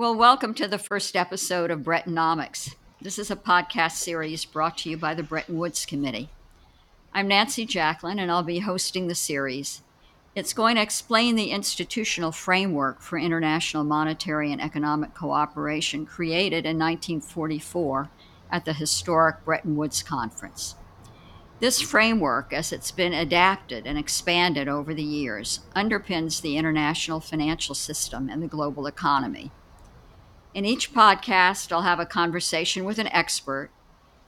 Well, 0.00 0.14
welcome 0.14 0.54
to 0.54 0.66
the 0.66 0.78
first 0.78 1.14
episode 1.14 1.70
of 1.70 1.80
Brettonomics. 1.80 2.74
This 3.02 3.18
is 3.18 3.30
a 3.30 3.36
podcast 3.36 3.96
series 3.96 4.46
brought 4.46 4.78
to 4.78 4.88
you 4.88 4.96
by 4.96 5.12
the 5.12 5.22
Bretton 5.22 5.58
Woods 5.58 5.84
Committee. 5.84 6.30
I'm 7.12 7.28
Nancy 7.28 7.66
Jacklin, 7.66 8.18
and 8.18 8.30
I'll 8.30 8.42
be 8.42 8.60
hosting 8.60 9.08
the 9.08 9.14
series. 9.14 9.82
It's 10.34 10.54
going 10.54 10.76
to 10.76 10.82
explain 10.82 11.36
the 11.36 11.50
institutional 11.50 12.32
framework 12.32 13.02
for 13.02 13.18
international 13.18 13.84
monetary 13.84 14.50
and 14.50 14.58
economic 14.62 15.12
cooperation 15.12 16.06
created 16.06 16.64
in 16.64 16.78
1944 16.78 18.08
at 18.50 18.64
the 18.64 18.72
historic 18.72 19.44
Bretton 19.44 19.76
Woods 19.76 20.02
Conference. 20.02 20.76
This 21.58 21.82
framework, 21.82 22.54
as 22.54 22.72
it's 22.72 22.90
been 22.90 23.12
adapted 23.12 23.86
and 23.86 23.98
expanded 23.98 24.66
over 24.66 24.94
the 24.94 25.02
years, 25.02 25.60
underpins 25.76 26.40
the 26.40 26.56
international 26.56 27.20
financial 27.20 27.74
system 27.74 28.30
and 28.30 28.42
the 28.42 28.48
global 28.48 28.86
economy. 28.86 29.50
In 30.52 30.64
each 30.64 30.92
podcast, 30.92 31.70
I'll 31.70 31.82
have 31.82 32.00
a 32.00 32.06
conversation 32.06 32.84
with 32.84 32.98
an 32.98 33.06
expert, 33.08 33.70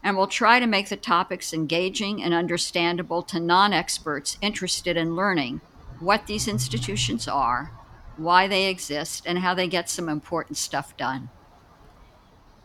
and 0.04 0.16
we'll 0.16 0.28
try 0.28 0.60
to 0.60 0.68
make 0.68 0.88
the 0.88 0.96
topics 0.96 1.52
engaging 1.52 2.22
and 2.22 2.32
understandable 2.32 3.24
to 3.24 3.40
non 3.40 3.72
experts 3.72 4.38
interested 4.40 4.96
in 4.96 5.16
learning 5.16 5.60
what 5.98 6.28
these 6.28 6.46
institutions 6.46 7.26
are, 7.26 7.72
why 8.16 8.46
they 8.46 8.68
exist, 8.68 9.24
and 9.26 9.40
how 9.40 9.52
they 9.52 9.66
get 9.66 9.90
some 9.90 10.08
important 10.08 10.56
stuff 10.56 10.96
done. 10.96 11.28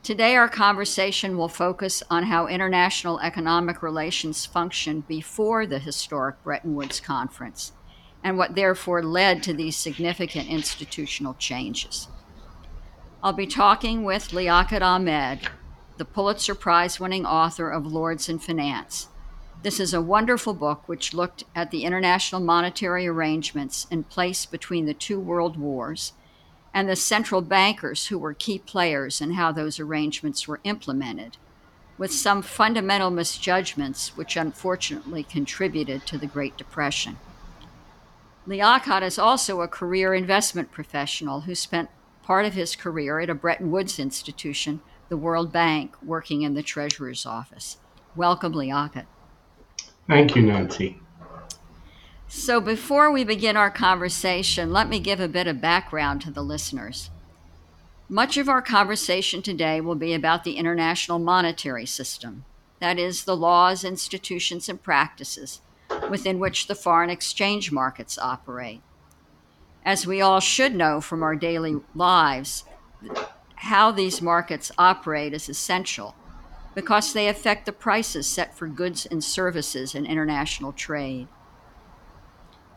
Today, 0.04 0.36
our 0.36 0.48
conversation 0.48 1.36
will 1.36 1.50
focus 1.50 2.04
on 2.12 2.26
how 2.26 2.46
international 2.46 3.20
economic 3.22 3.82
relations 3.82 4.46
functioned 4.46 5.08
before 5.08 5.66
the 5.66 5.80
historic 5.80 6.44
Bretton 6.44 6.76
Woods 6.76 7.00
Conference 7.00 7.74
and 8.24 8.38
what 8.38 8.54
therefore 8.54 9.02
led 9.02 9.42
to 9.44 9.54
these 9.54 9.76
significant 9.76 10.48
institutional 10.48 11.34
changes. 11.34 12.08
I'll 13.24 13.34
be 13.34 13.48
talking 13.48 14.04
with 14.04 14.30
Liaquat 14.30 14.82
Ahamed, 14.82 15.50
the 15.98 16.06
Pulitzer 16.06 16.54
Prize 16.54 17.00
winning 17.00 17.26
author 17.26 17.72
of 17.72 17.88
Lords 17.88 18.30
in 18.30 18.38
Finance. 18.38 19.08
This 19.64 19.80
is 19.80 19.92
a 19.92 20.04
wonderful 20.04 20.54
book 20.54 20.88
which 20.88 21.16
looked 21.16 21.44
at 21.56 21.72
the 21.72 21.84
international 21.84 22.40
monetary 22.40 23.08
arrangements 23.08 23.88
in 23.90 24.04
place 24.04 24.46
between 24.46 24.86
the 24.86 24.94
two 24.94 25.20
world 25.20 25.58
wars 25.58 26.14
and 26.76 26.88
the 26.88 26.96
central 26.96 27.42
bankers 27.42 28.08
who 28.08 28.20
were 28.20 28.36
key 28.36 28.60
players 28.60 29.20
in 29.20 29.32
how 29.32 29.52
those 29.52 29.80
arrangements 29.80 30.48
were 30.48 30.60
implemented, 30.64 31.38
with 31.98 32.12
some 32.12 32.44
fundamental 32.44 33.10
misjudgments 33.10 34.16
which 34.16 34.38
unfortunately 34.38 35.24
contributed 35.24 36.06
to 36.06 36.20
the 36.20 36.28
Great 36.28 36.56
Depression. 36.56 37.18
Liaquat 38.48 39.02
is 39.02 39.18
also 39.18 39.62
a 39.62 39.68
career 39.68 40.14
investment 40.14 40.72
professional 40.72 41.42
who 41.42 41.56
spent 41.56 41.90
part 42.28 42.46
of 42.46 42.56
his 42.56 42.76
career 42.76 43.22
at 43.22 43.30
a 43.30 43.34
Bretton 43.34 43.72
Woods 43.72 43.98
institution, 44.00 44.82
the 45.08 45.16
World 45.16 45.50
Bank, 45.50 45.96
working 46.04 46.42
in 46.42 46.56
the 46.56 46.62
Treasurer's 46.62 47.26
office. 47.26 47.78
Welcome, 48.18 48.52
Liaquat. 48.52 49.06
Thank 50.10 50.36
you, 50.36 50.42
Nancy. 50.42 51.00
So, 52.28 52.60
before 52.60 53.10
we 53.14 53.24
begin 53.24 53.56
our 53.56 53.72
conversation, 53.72 54.74
let 54.74 54.90
me 54.90 55.00
give 55.00 55.22
a 55.22 55.30
bit 55.30 55.48
of 55.48 55.62
background 55.62 56.20
to 56.24 56.32
the 56.32 56.44
listeners. 56.44 57.12
Much 58.10 58.36
of 58.36 58.50
our 58.50 58.62
conversation 58.62 59.42
today 59.42 59.80
will 59.80 59.96
be 59.96 60.14
about 60.14 60.44
the 60.44 60.58
international 60.58 61.20
monetary 61.20 61.86
system, 61.86 62.44
that 62.82 63.00
is, 63.00 63.24
the 63.24 63.38
laws, 63.38 63.86
institutions, 63.86 64.68
and 64.68 64.84
practices 64.84 65.62
within 66.10 66.40
which 66.40 66.68
the 66.68 66.76
foreign 66.76 67.10
exchange 67.10 67.72
markets 67.72 68.18
operate 68.18 68.82
as 69.88 70.06
we 70.06 70.20
all 70.20 70.42
should 70.42 70.76
know 70.76 71.00
from 71.00 71.24
our 71.24 71.34
daily 71.34 71.80
lives, 71.96 72.66
how 73.56 73.90
these 73.90 74.22
markets 74.22 74.70
operate 74.78 75.34
is 75.34 75.48
essential 75.48 76.14
because 76.76 77.14
they 77.14 77.30
affect 77.30 77.66
the 77.66 77.72
prices 77.72 78.28
set 78.28 78.54
for 78.54 78.68
goods 78.68 79.06
and 79.06 79.24
services 79.24 79.96
in 79.96 80.06
international 80.06 80.74
trade. 80.74 81.26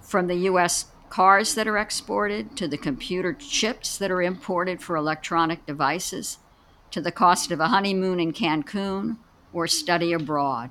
From 0.01 0.29
the 0.29 0.37
U.S. 0.37 0.87
cars 1.09 1.57
that 1.57 1.67
are 1.67 1.79
exported 1.79 2.57
to 2.57 2.69
the 2.69 2.79
computer 2.79 3.33
chips 3.33 3.99
that 3.99 4.13
are 4.13 4.23
imported 4.23 4.81
for 4.81 4.95
electronic 4.95 5.67
devices 5.67 6.39
to 6.93 7.01
the 7.01 7.11
cost 7.11 7.51
of 7.51 7.59
a 7.59 7.69
honeymoon 7.69 8.21
in 8.21 8.33
Cancun 8.33 9.17
or 9.53 9.67
study 9.67 10.13
abroad. 10.13 10.71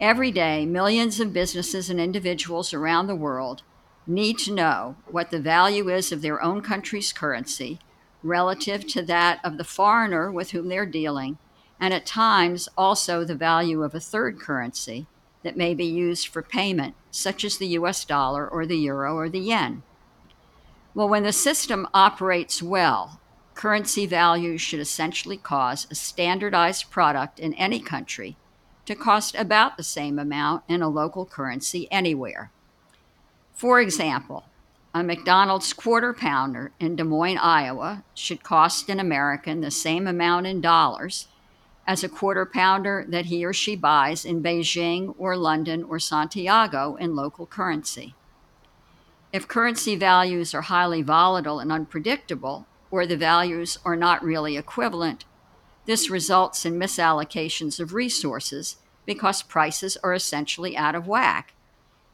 Every 0.00 0.30
day, 0.30 0.64
millions 0.64 1.18
of 1.18 1.32
businesses 1.32 1.90
and 1.90 2.00
individuals 2.00 2.72
around 2.72 3.08
the 3.08 3.16
world 3.16 3.64
need 4.06 4.38
to 4.38 4.52
know 4.52 4.96
what 5.06 5.30
the 5.30 5.40
value 5.40 5.88
is 5.88 6.12
of 6.12 6.22
their 6.22 6.42
own 6.42 6.60
country's 6.60 7.12
currency 7.12 7.78
relative 8.22 8.86
to 8.86 9.02
that 9.02 9.38
of 9.44 9.58
the 9.58 9.64
foreigner 9.64 10.32
with 10.32 10.50
whom 10.50 10.68
they're 10.68 10.86
dealing, 10.86 11.38
and 11.78 11.92
at 11.92 12.06
times 12.06 12.68
also 12.76 13.24
the 13.24 13.34
value 13.34 13.82
of 13.82 13.94
a 13.94 14.00
third 14.00 14.40
currency 14.40 15.06
that 15.42 15.56
may 15.56 15.74
be 15.74 15.84
used 15.84 16.26
for 16.28 16.42
payment, 16.42 16.94
such 17.10 17.44
as 17.44 17.58
the 17.58 17.68
US 17.68 18.04
dollar 18.04 18.48
or 18.48 18.64
the 18.64 18.78
euro 18.78 19.14
or 19.16 19.28
the 19.28 19.38
yen. 19.38 19.82
Well, 20.94 21.08
when 21.08 21.24
the 21.24 21.32
system 21.32 21.86
operates 21.92 22.62
well, 22.62 23.20
currency 23.54 24.06
values 24.06 24.60
should 24.60 24.80
essentially 24.80 25.36
cause 25.36 25.86
a 25.90 25.94
standardized 25.94 26.90
product 26.90 27.38
in 27.38 27.52
any 27.54 27.78
country 27.78 28.36
to 28.86 28.94
cost 28.94 29.34
about 29.34 29.76
the 29.76 29.82
same 29.82 30.18
amount 30.18 30.64
in 30.68 30.82
a 30.82 30.88
local 30.88 31.26
currency 31.26 31.88
anywhere. 31.90 32.50
For 33.54 33.80
example, 33.80 34.44
a 34.92 35.04
McDonald's 35.04 35.72
quarter 35.72 36.12
pounder 36.12 36.72
in 36.80 36.96
Des 36.96 37.04
Moines, 37.04 37.38
Iowa 37.38 38.04
should 38.12 38.42
cost 38.42 38.88
an 38.88 38.98
American 38.98 39.60
the 39.60 39.70
same 39.70 40.08
amount 40.08 40.46
in 40.46 40.60
dollars 40.60 41.28
as 41.86 42.02
a 42.02 42.08
quarter 42.08 42.44
pounder 42.44 43.04
that 43.08 43.26
he 43.26 43.44
or 43.44 43.52
she 43.52 43.76
buys 43.76 44.24
in 44.24 44.42
Beijing 44.42 45.14
or 45.18 45.36
London 45.36 45.84
or 45.84 46.00
Santiago 46.00 46.96
in 46.96 47.14
local 47.14 47.46
currency. 47.46 48.14
If 49.32 49.48
currency 49.48 49.94
values 49.94 50.52
are 50.54 50.62
highly 50.62 51.02
volatile 51.02 51.60
and 51.60 51.70
unpredictable, 51.70 52.66
or 52.90 53.06
the 53.06 53.16
values 53.16 53.78
are 53.84 53.96
not 53.96 54.22
really 54.24 54.56
equivalent, 54.56 55.24
this 55.86 56.10
results 56.10 56.64
in 56.64 56.78
misallocations 56.78 57.78
of 57.78 57.92
resources 57.92 58.76
because 59.06 59.42
prices 59.42 59.96
are 60.02 60.14
essentially 60.14 60.76
out 60.76 60.94
of 60.94 61.06
whack 61.06 61.52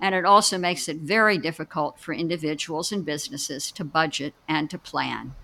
and 0.00 0.14
it 0.14 0.24
also 0.24 0.56
makes 0.56 0.88
it 0.88 0.98
very 0.98 1.36
difficult 1.36 2.00
for 2.00 2.14
individuals 2.14 2.90
and 2.90 3.04
businesses 3.04 3.70
to 3.72 3.84
budget 3.84 4.34
and 4.48 4.70
to 4.70 4.78
plan. 4.78 5.34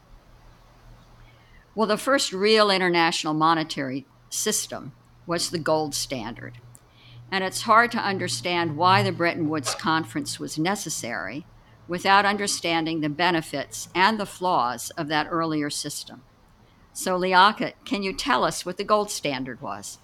Well, 1.75 1.87
the 1.87 1.99
first 1.99 2.33
real 2.33 2.71
international 2.71 3.35
monetary 3.35 4.07
system 4.31 4.93
was 5.27 5.51
the 5.51 5.59
gold 5.59 5.95
standard. 5.95 6.55
And 7.31 7.45
it's 7.45 7.63
hard 7.63 7.91
to 7.93 7.99
understand 7.99 8.77
why 8.77 9.03
the 9.03 9.13
Bretton 9.13 9.49
Woods 9.49 9.75
Conference 9.75 10.41
was 10.41 10.59
necessary 10.59 11.45
without 11.89 12.25
understanding 12.25 13.01
the 13.01 13.09
benefits 13.09 13.89
and 13.95 14.19
the 14.19 14.27
flaws 14.27 14.91
of 14.91 15.09
that 15.09 15.29
earlier 15.31 15.69
system. 15.69 16.23
So, 16.93 17.19
Liaquat, 17.19 17.75
can 17.85 18.03
you 18.03 18.15
tell 18.15 18.43
us 18.43 18.65
what 18.65 18.79
the 18.79 18.85
gold 18.85 19.11
standard 19.11 19.61
was? 19.61 19.99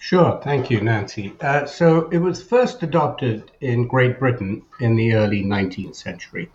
Sure, 0.00 0.40
thank 0.44 0.70
you, 0.70 0.80
Nancy. 0.80 1.32
Uh, 1.40 1.66
so 1.66 2.08
it 2.10 2.18
was 2.18 2.40
first 2.40 2.84
adopted 2.84 3.50
in 3.60 3.88
Great 3.88 4.20
Britain 4.20 4.62
in 4.78 4.94
the 4.94 5.12
early 5.14 5.42
19th 5.42 5.96
century, 5.96 6.50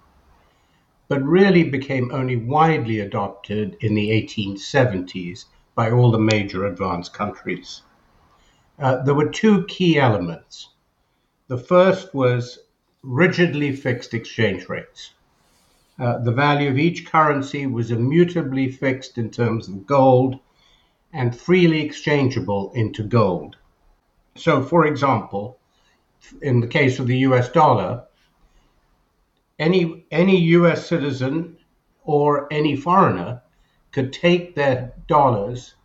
but 1.09 1.21
really 1.21 1.63
became 1.63 2.09
only 2.13 2.37
widely 2.37 3.01
adopted 3.01 3.75
in 3.81 3.95
the 3.95 4.11
1870s 4.11 5.45
by 5.75 5.91
all 5.91 6.09
the 6.09 6.17
major 6.19 6.65
advanced 6.65 7.13
countries. 7.13 7.81
Uh, 8.79 9.03
there 9.03 9.13
were 9.13 9.29
two 9.29 9.65
key 9.65 9.99
elements. 9.99 10.69
The 11.49 11.57
first 11.57 12.15
was 12.15 12.59
rigidly 13.01 13.75
fixed 13.75 14.13
exchange 14.13 14.69
rates. 14.69 15.11
Uh, 15.99 16.17
the 16.19 16.31
value 16.31 16.69
of 16.69 16.79
each 16.79 17.05
currency 17.05 17.67
was 17.67 17.91
immutably 17.91 18.71
fixed 18.71 19.17
in 19.17 19.29
terms 19.29 19.67
of 19.67 19.85
gold 19.85 20.39
and 21.13 21.35
freely 21.35 21.81
exchangeable 21.81 22.71
into 22.73 23.03
gold. 23.03 23.55
So, 24.35 24.63
for 24.63 24.87
example, 24.87 25.59
in 26.41 26.59
the 26.59 26.67
case 26.67 26.97
of 26.97 27.05
the 27.05 27.19
US 27.19 27.49
dollar, 27.49 28.03
any, 29.59 30.05
any 30.09 30.39
US 30.57 30.87
citizen 30.87 31.57
or 32.03 32.51
any 32.51 32.75
foreigner 32.75 33.41
could 33.91 34.11
take 34.11 34.55
their 34.55 34.93
dollars 35.07 35.75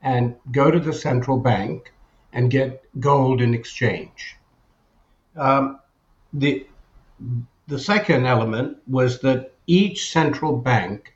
and 0.00 0.34
go 0.50 0.70
to 0.70 0.80
the 0.80 0.92
central 0.92 1.38
bank 1.38 1.92
and 2.32 2.50
get 2.50 2.82
gold 2.98 3.42
in 3.42 3.52
exchange. 3.52 4.36
Um, 5.36 5.80
the, 6.32 6.66
the 7.66 7.78
second 7.78 8.26
element 8.26 8.78
was 8.86 9.20
that 9.20 9.52
each 9.66 10.10
central 10.10 10.56
bank 10.56 11.14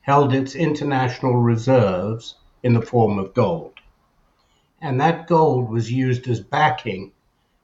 held 0.00 0.34
its 0.34 0.56
international 0.56 1.36
reserves 1.36 2.34
in 2.62 2.74
the 2.74 2.82
form 2.82 3.18
of 3.18 3.34
gold. 3.34 3.74
And 4.80 5.00
that 5.00 5.26
gold 5.26 5.70
was 5.70 5.92
used 5.92 6.28
as 6.28 6.40
backing 6.40 7.12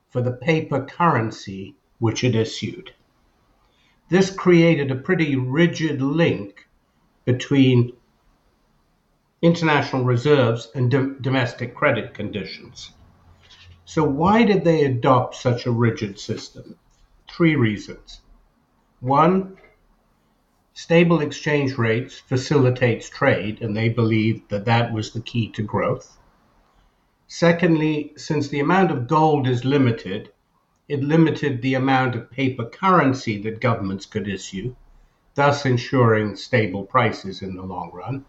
for 0.09 0.21
the 0.21 0.31
paper 0.31 0.85
currency 0.85 1.75
which 1.99 2.23
it 2.23 2.35
issued. 2.35 2.93
This 4.09 4.31
created 4.31 4.89
a 4.89 4.95
pretty 4.95 5.35
rigid 5.35 6.01
link 6.01 6.67
between 7.25 7.93
international 9.41 10.03
reserves 10.03 10.69
and 10.73 10.89
do- 10.89 11.15
domestic 11.21 11.75
credit 11.75 12.13
conditions. 12.13 12.91
So, 13.85 14.03
why 14.03 14.43
did 14.43 14.63
they 14.63 14.83
adopt 14.83 15.35
such 15.35 15.65
a 15.65 15.71
rigid 15.71 16.19
system? 16.19 16.77
Three 17.29 17.55
reasons. 17.55 18.21
One, 18.99 19.57
stable 20.81 21.19
exchange 21.19 21.77
rates 21.77 22.19
facilitates 22.19 23.09
trade, 23.09 23.61
and 23.61 23.75
they 23.75 23.89
believed 23.89 24.49
that 24.49 24.63
that 24.63 24.93
was 24.93 25.11
the 25.11 25.19
key 25.19 25.51
to 25.51 25.61
growth. 25.61 26.17
Secondly, 27.27 28.13
since 28.15 28.47
the 28.47 28.61
amount 28.61 28.89
of 28.89 29.05
gold 29.05 29.45
is 29.45 29.65
limited, 29.65 30.31
it 30.87 31.03
limited 31.03 31.61
the 31.61 31.73
amount 31.73 32.15
of 32.15 32.31
paper 32.31 32.63
currency 32.63 33.37
that 33.41 33.59
governments 33.59 34.05
could 34.05 34.25
issue, 34.25 34.73
thus 35.35 35.65
ensuring 35.65 36.37
stable 36.37 36.85
prices 36.85 37.41
in 37.41 37.57
the 37.57 37.63
long 37.63 37.91
run. 37.91 38.23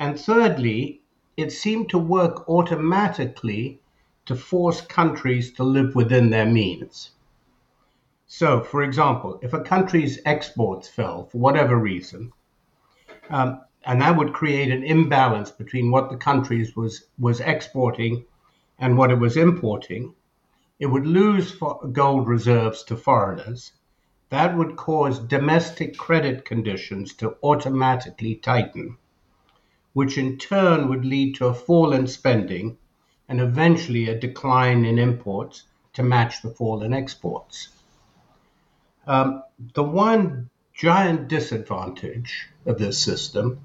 And 0.00 0.18
thirdly, 0.18 1.00
it 1.36 1.52
seemed 1.52 1.90
to 1.90 1.98
work 1.98 2.48
automatically 2.48 3.80
to 4.26 4.34
force 4.34 4.80
countries 4.80 5.52
to 5.52 5.62
live 5.62 5.94
within 5.94 6.30
their 6.30 6.46
means. 6.46 7.12
So, 8.32 8.62
for 8.62 8.84
example, 8.84 9.40
if 9.42 9.52
a 9.52 9.60
country's 9.60 10.20
exports 10.24 10.88
fell 10.88 11.24
for 11.26 11.38
whatever 11.38 11.76
reason, 11.76 12.32
um, 13.28 13.60
and 13.84 14.00
that 14.00 14.16
would 14.16 14.32
create 14.32 14.70
an 14.70 14.84
imbalance 14.84 15.50
between 15.50 15.90
what 15.90 16.10
the 16.10 16.16
country 16.16 16.64
was, 16.76 17.08
was 17.18 17.40
exporting 17.40 18.24
and 18.78 18.96
what 18.96 19.10
it 19.10 19.18
was 19.18 19.36
importing, 19.36 20.14
it 20.78 20.86
would 20.86 21.08
lose 21.08 21.60
gold 21.90 22.28
reserves 22.28 22.84
to 22.84 22.96
foreigners. 22.96 23.72
That 24.28 24.56
would 24.56 24.76
cause 24.76 25.18
domestic 25.18 25.98
credit 25.98 26.44
conditions 26.44 27.14
to 27.14 27.36
automatically 27.42 28.36
tighten 28.36 28.96
which 29.92 30.16
in 30.16 30.38
turn 30.38 30.88
would 30.88 31.04
lead 31.04 31.34
to 31.34 31.46
a 31.46 31.52
fall 31.52 31.92
in 31.92 32.06
spending 32.06 32.78
and 33.28 33.40
eventually 33.40 34.08
a 34.08 34.16
decline 34.16 34.84
in 34.84 35.00
imports 35.00 35.64
to 35.92 36.00
match 36.00 36.42
the 36.42 36.50
fall 36.50 36.84
in 36.84 36.94
exports. 36.94 37.70
Um, 39.10 39.42
the 39.74 39.82
one 39.82 40.50
giant 40.72 41.26
disadvantage 41.26 42.46
of 42.64 42.78
this 42.78 42.96
system 43.02 43.58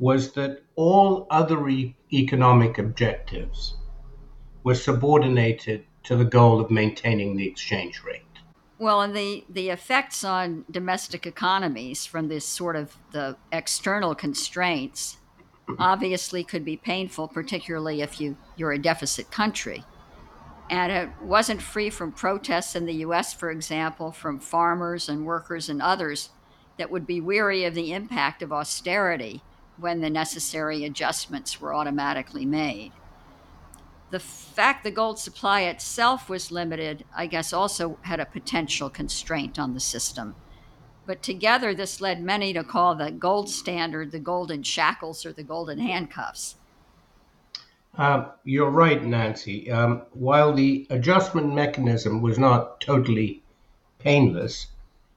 was 0.00 0.32
that 0.32 0.64
all 0.74 1.28
other 1.30 1.68
e- 1.68 1.94
economic 2.12 2.76
objectives 2.76 3.76
were 4.64 4.74
subordinated 4.74 5.84
to 6.02 6.16
the 6.16 6.24
goal 6.24 6.60
of 6.60 6.72
maintaining 6.72 7.36
the 7.36 7.46
exchange 7.46 8.02
rate. 8.04 8.22
Well, 8.80 9.00
and 9.00 9.14
the, 9.14 9.44
the 9.48 9.70
effects 9.70 10.24
on 10.24 10.64
domestic 10.68 11.24
economies 11.24 12.04
from 12.04 12.26
this 12.26 12.44
sort 12.44 12.74
of 12.74 12.96
the 13.12 13.36
external 13.52 14.16
constraints 14.16 15.18
obviously 15.78 16.42
could 16.42 16.64
be 16.64 16.76
painful, 16.76 17.28
particularly 17.28 18.02
if 18.02 18.20
you, 18.20 18.36
you're 18.56 18.72
a 18.72 18.78
deficit 18.78 19.30
country. 19.30 19.84
And 20.70 20.92
it 20.92 21.08
wasn't 21.22 21.62
free 21.62 21.90
from 21.90 22.12
protests 22.12 22.76
in 22.76 22.86
the 22.86 22.94
US, 23.06 23.32
for 23.32 23.50
example, 23.50 24.12
from 24.12 24.38
farmers 24.38 25.08
and 25.08 25.24
workers 25.24 25.68
and 25.68 25.80
others 25.80 26.30
that 26.76 26.90
would 26.90 27.06
be 27.06 27.20
weary 27.20 27.64
of 27.64 27.74
the 27.74 27.92
impact 27.92 28.42
of 28.42 28.52
austerity 28.52 29.42
when 29.76 30.00
the 30.00 30.10
necessary 30.10 30.84
adjustments 30.84 31.60
were 31.60 31.74
automatically 31.74 32.44
made. 32.44 32.92
The 34.10 34.20
fact 34.20 34.84
the 34.84 34.90
gold 34.90 35.18
supply 35.18 35.62
itself 35.62 36.28
was 36.28 36.50
limited, 36.50 37.04
I 37.14 37.26
guess, 37.26 37.52
also 37.52 37.98
had 38.02 38.20
a 38.20 38.26
potential 38.26 38.90
constraint 38.90 39.58
on 39.58 39.74
the 39.74 39.80
system 39.80 40.34
but 41.08 41.22
together, 41.22 41.74
this 41.74 42.02
led 42.02 42.22
many 42.22 42.52
to 42.52 42.62
call 42.62 42.94
the 42.94 43.10
gold 43.10 43.48
standard 43.48 44.12
the 44.12 44.18
golden 44.18 44.62
shackles 44.62 45.24
or 45.24 45.32
the 45.32 45.42
golden 45.42 45.78
handcuffs. 45.78 46.56
Uh, 47.98 48.26
you're 48.44 48.70
right, 48.70 49.02
Nancy. 49.04 49.68
Um, 49.72 50.02
while 50.12 50.52
the 50.54 50.86
adjustment 50.88 51.52
mechanism 51.52 52.22
was 52.22 52.38
not 52.38 52.80
totally 52.80 53.42
painless, 53.98 54.68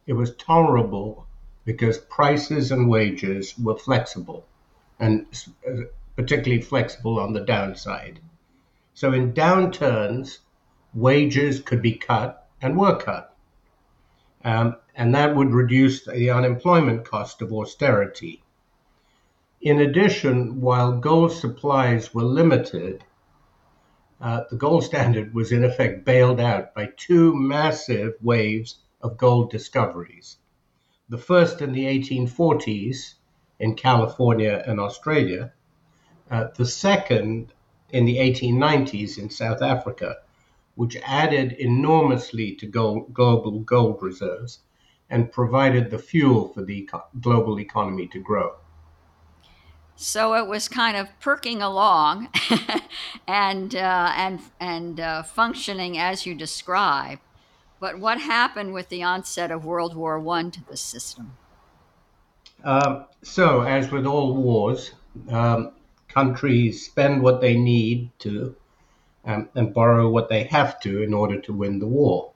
it 0.07 0.13
was 0.13 0.35
tolerable 0.35 1.27
because 1.63 1.99
prices 1.99 2.71
and 2.71 2.89
wages 2.89 3.53
were 3.59 3.77
flexible, 3.77 4.47
and 4.99 5.27
uh, 5.69 5.83
particularly 6.15 6.59
flexible 6.59 7.19
on 7.19 7.33
the 7.33 7.41
downside. 7.41 8.19
So 8.95 9.13
in 9.13 9.33
downturns, 9.33 10.39
wages 10.95 11.59
could 11.59 11.83
be 11.83 11.93
cut 11.93 12.49
and 12.63 12.75
were 12.75 12.97
cut. 12.97 13.35
Um, 14.43 14.77
and 14.95 15.13
that 15.13 15.35
would 15.35 15.53
reduce 15.53 16.03
the 16.05 16.31
unemployment 16.31 17.05
cost 17.05 17.43
of 17.43 17.53
austerity. 17.53 18.41
In 19.63 19.79
addition, 19.79 20.59
while 20.59 20.97
gold 20.97 21.31
supplies 21.31 22.15
were 22.15 22.23
limited, 22.23 23.03
uh, 24.19 24.45
the 24.49 24.55
gold 24.55 24.83
standard 24.83 25.35
was 25.35 25.51
in 25.51 25.63
effect 25.63 26.03
bailed 26.03 26.39
out 26.39 26.73
by 26.73 26.89
two 26.97 27.35
massive 27.35 28.15
waves 28.23 28.79
of 29.01 29.17
gold 29.17 29.51
discoveries. 29.51 30.37
The 31.09 31.19
first 31.19 31.61
in 31.61 31.73
the 31.73 31.85
1840s 31.85 33.13
in 33.59 33.75
California 33.75 34.63
and 34.65 34.79
Australia, 34.79 35.53
uh, 36.31 36.47
the 36.55 36.65
second 36.65 37.53
in 37.91 38.05
the 38.05 38.17
1890s 38.17 39.19
in 39.19 39.29
South 39.29 39.61
Africa, 39.61 40.17
which 40.73 40.97
added 41.05 41.51
enormously 41.51 42.55
to 42.55 42.65
gold, 42.65 43.13
global 43.13 43.59
gold 43.59 44.01
reserves 44.01 44.61
and 45.07 45.31
provided 45.31 45.91
the 45.91 45.99
fuel 45.99 46.47
for 46.47 46.63
the 46.63 46.89
global 47.19 47.59
economy 47.59 48.07
to 48.07 48.19
grow. 48.19 48.55
So 49.95 50.33
it 50.33 50.47
was 50.47 50.67
kind 50.67 50.97
of 50.97 51.07
perking 51.19 51.61
along 51.61 52.29
and, 53.27 53.75
uh, 53.75 54.13
and, 54.15 54.39
and 54.59 54.99
uh, 54.99 55.23
functioning 55.23 55.97
as 55.97 56.25
you 56.25 56.33
describe. 56.33 57.19
But 57.79 57.99
what 57.99 58.19
happened 58.21 58.73
with 58.73 58.89
the 58.89 59.03
onset 59.03 59.51
of 59.51 59.65
World 59.65 59.95
War 59.95 60.19
I 60.29 60.43
to 60.49 60.63
the 60.69 60.77
system? 60.77 61.37
Um, 62.63 63.05
so, 63.23 63.61
as 63.61 63.91
with 63.91 64.05
all 64.05 64.35
wars, 64.35 64.91
um, 65.29 65.71
countries 66.07 66.85
spend 66.85 67.23
what 67.23 67.41
they 67.41 67.57
need 67.57 68.11
to 68.19 68.55
um, 69.25 69.49
and 69.55 69.73
borrow 69.73 70.09
what 70.09 70.29
they 70.29 70.43
have 70.43 70.79
to 70.81 71.01
in 71.01 71.13
order 71.13 71.39
to 71.41 71.53
win 71.53 71.79
the 71.79 71.87
war. 71.87 72.31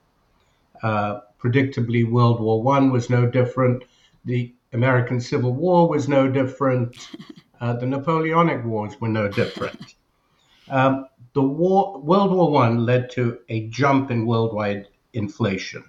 Uh, 0.82 1.20
predictably, 1.40 2.08
World 2.08 2.40
War 2.40 2.62
One 2.62 2.90
was 2.90 3.08
no 3.08 3.26
different. 3.26 3.84
The 4.24 4.52
American 4.72 5.20
Civil 5.20 5.54
War 5.54 5.88
was 5.88 6.08
no 6.08 6.28
different. 6.28 7.08
Uh, 7.60 7.72
the 7.74 7.86
Napoleonic 7.86 8.64
Wars 8.64 9.00
were 9.00 9.08
no 9.08 9.28
different. 9.28 9.94
Um, 10.68 11.06
the 11.32 11.42
war, 11.42 11.98
World 12.00 12.32
War 12.32 12.50
One 12.50 12.84
led 12.84 13.10
to 13.10 13.38
a 13.48 13.68
jump 13.68 14.10
in 14.10 14.26
worldwide 14.26 14.88
inflation. 15.12 15.84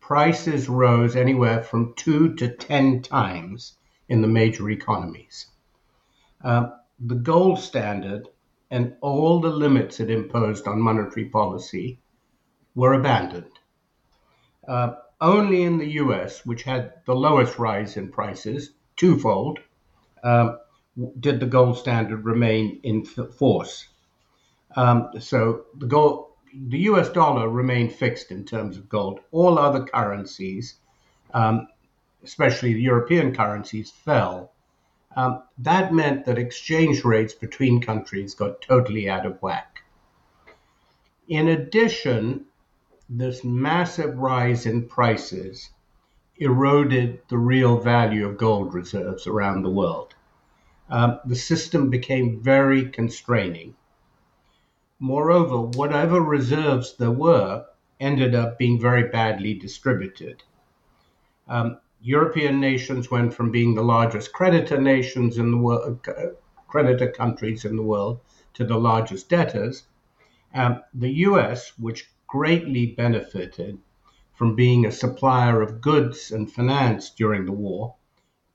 Prices 0.00 0.68
rose 0.68 1.16
anywhere 1.16 1.62
from 1.62 1.94
two 1.94 2.34
to 2.34 2.48
ten 2.48 3.02
times 3.02 3.76
in 4.08 4.22
the 4.22 4.28
major 4.28 4.70
economies. 4.70 5.46
Uh, 6.44 6.70
the 7.00 7.14
gold 7.14 7.58
standard 7.58 8.28
and 8.70 8.96
all 9.00 9.40
the 9.40 9.50
limits 9.50 10.00
it 10.00 10.10
imposed 10.10 10.66
on 10.66 10.80
monetary 10.80 11.26
policy 11.26 11.98
were 12.74 12.92
abandoned. 12.92 13.58
Uh, 14.66 14.94
only 15.20 15.62
in 15.62 15.78
the 15.78 15.92
US, 16.02 16.44
which 16.44 16.62
had 16.64 16.94
the 17.06 17.14
lowest 17.14 17.58
rise 17.58 17.96
in 17.96 18.10
prices, 18.10 18.72
twofold, 18.96 19.58
um, 20.22 20.58
did 21.20 21.40
the 21.40 21.46
gold 21.46 21.78
standard 21.78 22.24
remain 22.24 22.80
in 22.82 23.04
force. 23.04 23.86
Um, 24.74 25.10
so 25.20 25.66
the 25.76 25.86
gold, 25.86 26.30
the 26.54 26.78
US 26.90 27.08
dollar 27.10 27.48
remained 27.48 27.92
fixed 27.92 28.30
in 28.30 28.44
terms 28.44 28.76
of 28.76 28.88
gold. 28.88 29.20
All 29.30 29.58
other 29.58 29.84
currencies, 29.84 30.76
um, 31.34 31.68
especially 32.24 32.72
the 32.72 32.80
European 32.80 33.34
currencies, 33.34 33.90
fell. 33.90 34.52
Um, 35.16 35.42
that 35.58 35.94
meant 35.94 36.26
that 36.26 36.38
exchange 36.38 37.04
rates 37.04 37.34
between 37.34 37.80
countries 37.80 38.34
got 38.34 38.60
totally 38.60 39.08
out 39.08 39.24
of 39.24 39.40
whack. 39.40 39.82
In 41.28 41.48
addition, 41.48 42.46
this 43.08 43.44
massive 43.44 44.16
rise 44.18 44.66
in 44.66 44.88
prices 44.88 45.70
eroded 46.38 47.20
the 47.28 47.38
real 47.38 47.78
value 47.78 48.26
of 48.26 48.36
gold 48.36 48.74
reserves 48.74 49.26
around 49.26 49.62
the 49.62 49.70
world. 49.70 50.15
Um, 50.88 51.18
the 51.24 51.36
system 51.36 51.90
became 51.90 52.40
very 52.40 52.88
constraining. 52.90 53.74
Moreover, 55.00 55.60
whatever 55.60 56.20
reserves 56.20 56.96
there 56.96 57.10
were 57.10 57.66
ended 57.98 58.34
up 58.34 58.58
being 58.58 58.80
very 58.80 59.08
badly 59.08 59.54
distributed. 59.54 60.42
Um, 61.48 61.78
European 62.00 62.60
nations 62.60 63.10
went 63.10 63.34
from 63.34 63.50
being 63.50 63.74
the 63.74 63.82
largest 63.82 64.32
creditor 64.32 64.80
nations 64.80 65.38
in 65.38 65.50
the 65.50 65.56
world, 65.56 66.06
uh, 66.06 66.28
creditor 66.68 67.10
countries 67.10 67.64
in 67.64 67.76
the 67.76 67.82
world, 67.82 68.20
to 68.54 68.64
the 68.64 68.78
largest 68.78 69.28
debtors. 69.28 69.84
Um, 70.54 70.82
the 70.94 71.12
US, 71.26 71.72
which 71.78 72.10
greatly 72.26 72.86
benefited 72.86 73.78
from 74.34 74.54
being 74.54 74.86
a 74.86 74.92
supplier 74.92 75.62
of 75.62 75.80
goods 75.80 76.30
and 76.30 76.50
finance 76.52 77.10
during 77.10 77.44
the 77.44 77.52
war, 77.52 77.94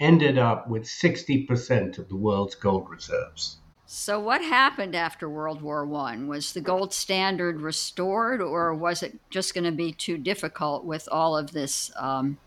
ended 0.01 0.39
up 0.39 0.67
with 0.67 0.83
60% 0.83 1.99
of 1.99 2.09
the 2.09 2.15
world's 2.15 2.55
gold 2.55 2.89
reserves. 2.89 3.57
So, 3.85 4.19
what 4.19 4.41
happened 4.41 4.95
after 4.95 5.29
World 5.29 5.61
War 5.61 5.83
I? 5.95 6.17
Was 6.17 6.53
the 6.53 6.61
gold 6.61 6.93
standard 6.93 7.61
restored, 7.61 8.41
or 8.41 8.73
was 8.73 9.03
it 9.03 9.19
just 9.29 9.53
going 9.53 9.65
to 9.65 9.71
be 9.71 9.91
too 9.91 10.17
difficult 10.17 10.85
with 10.85 11.07
all 11.11 11.37
of 11.37 11.51
this 11.51 11.91
um, 11.97 12.37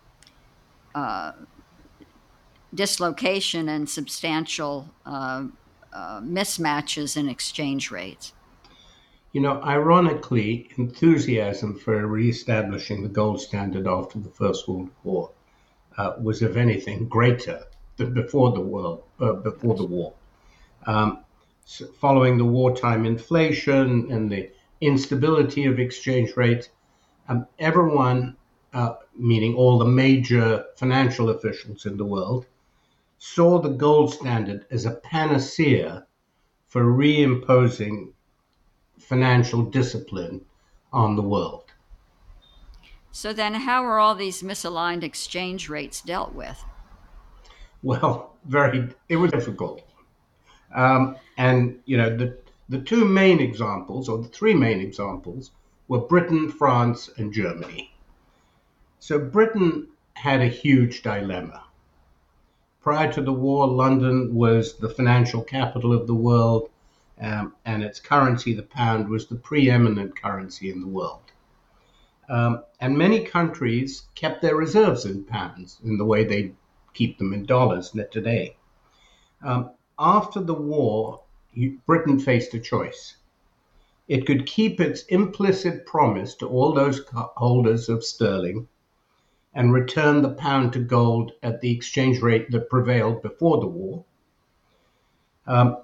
uh, 0.94 1.32
dislocation 2.75 3.68
and 3.68 3.88
substantial 3.88 4.88
uh, 5.04 5.44
uh, 5.92 6.20
mismatches 6.23 7.14
in 7.16 7.28
exchange 7.28 7.90
rates? 7.90 8.32
You 9.32 9.42
know, 9.42 9.61
ironically, 9.62 10.70
enthusiasm 10.78 11.78
for 11.78 12.06
reestablishing 12.06 13.02
the 13.02 13.08
gold 13.11 13.40
standard 13.40 13.87
after 13.87 14.18
the 14.18 14.30
First 14.30 14.66
World 14.66 14.88
War 15.02 15.34
uh, 15.96 16.14
was, 16.20 16.42
if 16.42 16.56
anything, 16.56 17.08
greater 17.08 17.64
than 17.96 18.12
before 18.12 18.52
the 18.52 18.60
war. 18.60 19.02
Uh, 19.20 19.32
before 19.32 19.74
the 19.76 19.84
war, 19.84 20.12
um, 20.86 21.24
so 21.64 21.86
following 21.86 22.36
the 22.36 22.44
wartime 22.44 23.06
inflation 23.06 24.10
and 24.12 24.30
the 24.30 24.50
instability 24.80 25.64
of 25.64 25.78
exchange 25.78 26.36
rates, 26.36 26.68
um, 27.28 27.46
everyone, 27.58 28.36
uh, 28.72 28.94
meaning 29.16 29.54
all 29.54 29.78
the 29.78 29.84
major 29.84 30.64
financial 30.76 31.30
officials 31.30 31.86
in 31.86 31.96
the 31.96 32.04
world, 32.04 32.44
saw 33.18 33.58
the 33.58 33.70
gold 33.70 34.12
standard 34.12 34.66
as 34.70 34.84
a 34.84 34.90
panacea 34.90 36.06
for 36.66 36.82
reimposing 36.82 38.12
financial 38.98 39.62
discipline 39.62 40.44
on 40.92 41.16
the 41.16 41.22
world. 41.22 41.63
So 43.16 43.33
then, 43.33 43.54
how 43.54 43.85
are 43.85 44.00
all 44.00 44.16
these 44.16 44.42
misaligned 44.42 45.04
exchange 45.04 45.68
rates 45.68 46.02
dealt 46.02 46.35
with? 46.35 46.64
Well, 47.80 48.35
very, 48.44 48.88
it 49.09 49.14
was 49.14 49.30
difficult. 49.30 49.83
Um, 50.75 51.14
and, 51.38 51.78
you 51.85 51.97
know, 51.97 52.14
the, 52.16 52.37
the 52.68 52.80
two 52.80 53.04
main 53.04 53.38
examples, 53.38 54.09
or 54.09 54.18
the 54.18 54.26
three 54.26 54.52
main 54.52 54.80
examples, 54.80 55.52
were 55.87 56.00
Britain, 56.00 56.50
France, 56.50 57.09
and 57.16 57.33
Germany. 57.33 57.94
So 58.99 59.21
Britain 59.21 59.87
had 60.14 60.40
a 60.40 60.49
huge 60.49 61.02
dilemma. 61.02 61.62
Prior 62.83 63.12
to 63.12 63.23
the 63.23 63.33
war, 63.33 63.68
London 63.68 64.35
was 64.35 64.76
the 64.76 64.88
financial 64.88 65.44
capital 65.44 65.92
of 65.92 66.09
the 66.09 66.16
world 66.16 66.68
um, 67.21 67.54
and 67.64 67.85
its 67.85 68.00
currency, 68.00 68.54
the 68.54 68.64
pound, 68.64 69.09
was 69.09 69.28
the 69.28 69.37
preeminent 69.37 70.21
currency 70.21 70.68
in 70.68 70.80
the 70.80 70.88
world. 70.88 71.21
Um, 72.28 72.64
and 72.81 72.97
many 72.97 73.25
countries 73.25 74.07
kept 74.14 74.40
their 74.40 74.57
reserves 74.57 75.04
in 75.04 75.25
pounds 75.25 75.78
in 75.85 75.99
the 75.99 76.04
way 76.04 76.25
they 76.25 76.52
keep 76.95 77.19
them 77.19 77.33
in 77.33 77.45
dollars 77.45 77.95
today. 78.11 78.57
Um, 79.43 79.71
after 79.99 80.40
the 80.40 80.54
war, 80.54 81.21
Britain 81.87 82.19
faced 82.19 82.54
a 82.54 82.61
choice. 82.61 83.16
It 84.09 84.26
could 84.26 84.47
keep 84.47 84.81
its 84.81 85.02
implicit 85.04 85.87
promise 85.87 86.35
to 86.37 86.49
all 86.49 86.73
those 86.73 87.00
holders 87.12 87.88
of 87.88 88.04
sterling 88.04 88.69
and 89.54 89.73
return 89.73 90.23
the 90.23 90.35
pound 90.35 90.73
to 90.73 90.81
gold 90.81 91.33
at 91.43 91.61
the 91.61 91.71
exchange 91.71 92.21
rate 92.21 92.50
that 92.50 92.69
prevailed 92.69 93.23
before 93.23 93.61
the 93.61 93.66
war. 93.66 94.04
Um, 95.47 95.78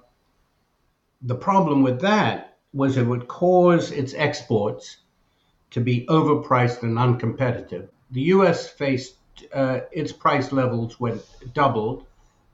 the 1.21 1.35
problem 1.35 1.83
with 1.83 2.01
that 2.01 2.57
was 2.73 2.97
it 2.97 3.05
would 3.05 3.27
cause 3.27 3.91
its 3.91 4.13
exports 4.13 4.97
to 5.71 5.81
be 5.81 6.05
overpriced 6.07 6.83
and 6.83 6.97
uncompetitive. 6.97 7.87
The 8.11 8.21
US 8.21 8.69
faced 8.69 9.15
uh, 9.53 9.81
its 9.91 10.11
price 10.11 10.51
levels 10.51 10.99
went 10.99 11.23
doubled. 11.53 12.05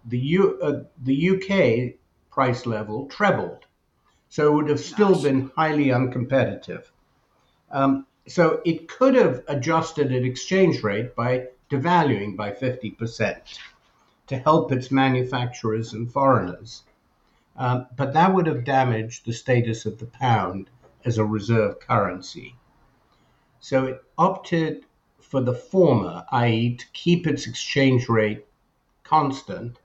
The, 0.06 0.20
U, 0.20 0.60
uh, 0.62 0.84
the 1.04 1.30
UK 1.32 1.96
price 2.32 2.66
level 2.66 3.08
trebled. 3.08 3.66
So 4.30 4.48
it 4.48 4.56
would 4.56 4.70
have 4.70 4.80
still 4.80 5.14
Gosh. 5.14 5.24
been 5.24 5.52
highly 5.56 5.88
uncompetitive. 5.88 6.86
Um, 7.72 8.06
so 8.28 8.62
it 8.66 8.88
could 8.88 9.16
have 9.16 9.44
adjusted 9.48 10.12
its 10.12 10.26
exchange 10.26 10.84
rate 10.84 11.16
by 11.16 11.48
devaluing 11.70 12.36
by 12.38 12.52
50% 12.52 13.60
to 14.28 14.38
help 14.38 14.72
its 14.72 14.92
manufacturers 14.92 15.94
and 15.94 16.12
foreigners. 16.12 16.84
Um, 17.56 17.88
but 17.96 18.14
that 18.14 18.34
would 18.34 18.46
have 18.48 18.64
damaged 18.64 19.26
the 19.26 19.34
status 19.34 19.86
of 19.86 19.98
the 19.98 20.06
pound 20.06 20.70
as 21.04 21.18
a 21.18 21.26
reserve 21.26 21.80
currency. 21.80 22.56
So 23.70 23.84
it 23.84 24.02
opted 24.18 24.86
for 25.20 25.42
the 25.42 25.54
former, 25.54 26.24
i.e., 26.32 26.78
to 26.78 26.86
keep 26.94 27.28
its 27.28 27.48
exchange 27.48 28.08
rate 28.08 28.46
constant, 29.04 29.78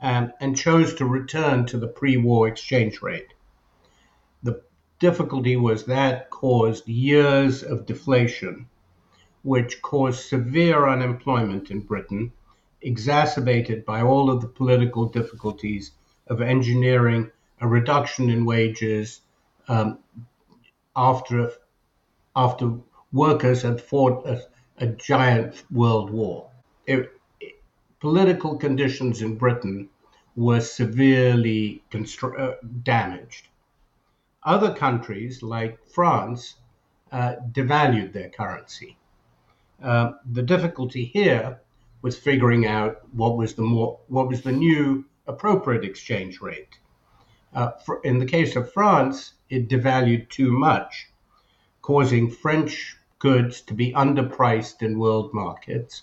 um, 0.00 0.32
and 0.38 0.56
chose 0.56 0.94
to 0.94 1.06
return 1.06 1.66
to 1.66 1.76
the 1.76 1.88
pre 1.88 2.18
war 2.18 2.46
exchange 2.46 3.02
rate. 3.02 3.34
The 4.44 4.62
difficulty 5.00 5.56
was 5.56 5.86
that 5.86 6.30
caused 6.30 6.86
years 6.86 7.64
of 7.64 7.84
deflation, 7.84 8.68
which 9.42 9.82
caused 9.82 10.20
severe 10.20 10.88
unemployment 10.88 11.72
in 11.72 11.80
Britain, 11.80 12.30
exacerbated 12.80 13.84
by 13.84 14.02
all 14.02 14.30
of 14.30 14.40
the 14.40 14.46
political 14.60 15.06
difficulties 15.06 15.90
of 16.28 16.40
engineering 16.40 17.32
a 17.60 17.66
reduction 17.66 18.30
in 18.30 18.44
wages 18.44 19.20
um, 19.66 19.98
after 20.94 21.50
after 22.36 22.78
workers 23.12 23.62
had 23.62 23.80
fought 23.80 24.26
a, 24.26 24.42
a 24.78 24.86
giant 24.86 25.64
world 25.70 26.10
war. 26.10 26.50
It, 26.86 27.10
it, 27.40 27.54
political 28.00 28.56
conditions 28.56 29.22
in 29.22 29.36
Britain 29.36 29.88
were 30.34 30.60
severely 30.60 31.82
constru- 31.90 32.38
uh, 32.38 32.56
damaged. 32.82 33.48
Other 34.42 34.72
countries, 34.74 35.42
like 35.42 35.78
France, 35.88 36.56
uh, 37.10 37.36
devalued 37.52 38.12
their 38.12 38.28
currency. 38.28 38.96
Uh, 39.82 40.12
the 40.30 40.42
difficulty 40.42 41.04
here 41.04 41.60
was 42.02 42.16
figuring 42.16 42.66
out 42.66 43.00
what 43.12 43.36
was 43.36 43.54
the 43.54 43.62
more 43.62 43.98
what 44.08 44.28
was 44.28 44.42
the 44.42 44.52
new 44.52 45.04
appropriate 45.26 45.84
exchange 45.84 46.40
rate. 46.40 46.78
Uh, 47.52 47.70
for, 47.84 48.00
in 48.02 48.18
the 48.18 48.26
case 48.26 48.54
of 48.54 48.72
France, 48.72 49.34
it 49.48 49.68
devalued 49.68 50.28
too 50.28 50.52
much, 50.52 51.08
causing 51.86 52.28
French 52.28 52.96
goods 53.20 53.60
to 53.60 53.72
be 53.72 53.92
underpriced 53.92 54.82
in 54.82 54.98
world 54.98 55.32
markets. 55.32 56.02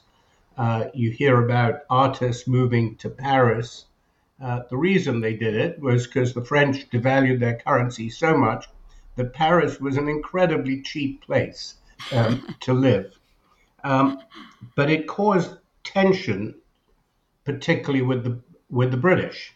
Uh, 0.58 0.86
you 0.94 1.12
hear 1.12 1.44
about 1.44 1.82
artists 1.90 2.48
moving 2.48 2.96
to 2.96 3.10
Paris. 3.10 3.84
Uh, 4.42 4.62
the 4.70 4.78
reason 4.78 5.20
they 5.20 5.34
did 5.34 5.54
it 5.54 5.78
was 5.82 6.08
because 6.08 6.34
the 6.34 6.46
French 6.46 6.90
devalued 6.90 7.42
their 7.42 7.58
currency 7.68 8.10
so 8.10 8.38
much 8.38 8.66
that 9.18 9.34
Paris 9.34 9.82
was 9.82 9.98
an 9.98 10.08
incredibly 10.08 10.82
cheap 10.82 11.22
place 11.26 11.76
um, 12.14 12.56
to 12.62 12.72
live. 12.72 13.20
Um, 13.84 14.22
but 14.78 14.90
it 14.90 15.06
caused 15.06 15.58
tension, 15.84 16.56
particularly 17.44 18.04
with 18.04 18.24
the 18.24 18.40
with 18.70 18.92
the 18.92 19.04
British. 19.10 19.54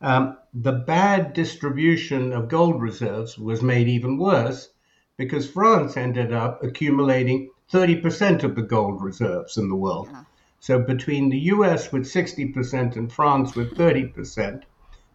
Um, 0.00 0.38
the 0.54 0.72
bad 0.72 1.34
distribution 1.34 2.32
of 2.32 2.48
gold 2.48 2.80
reserves 2.80 3.36
was 3.36 3.60
made 3.60 3.88
even 3.88 4.16
worse 4.16 4.70
because 5.18 5.50
France 5.50 5.98
ended 5.98 6.32
up 6.32 6.62
accumulating 6.64 7.50
30% 7.70 8.42
of 8.44 8.54
the 8.54 8.62
gold 8.62 9.02
reserves 9.02 9.58
in 9.58 9.68
the 9.68 9.76
world. 9.76 10.08
Yeah. 10.10 10.24
So 10.60 10.78
between 10.78 11.28
the 11.28 11.38
US 11.52 11.92
with 11.92 12.04
60% 12.04 12.96
and 12.96 13.12
France 13.12 13.54
with 13.54 13.76
30%, 13.76 14.62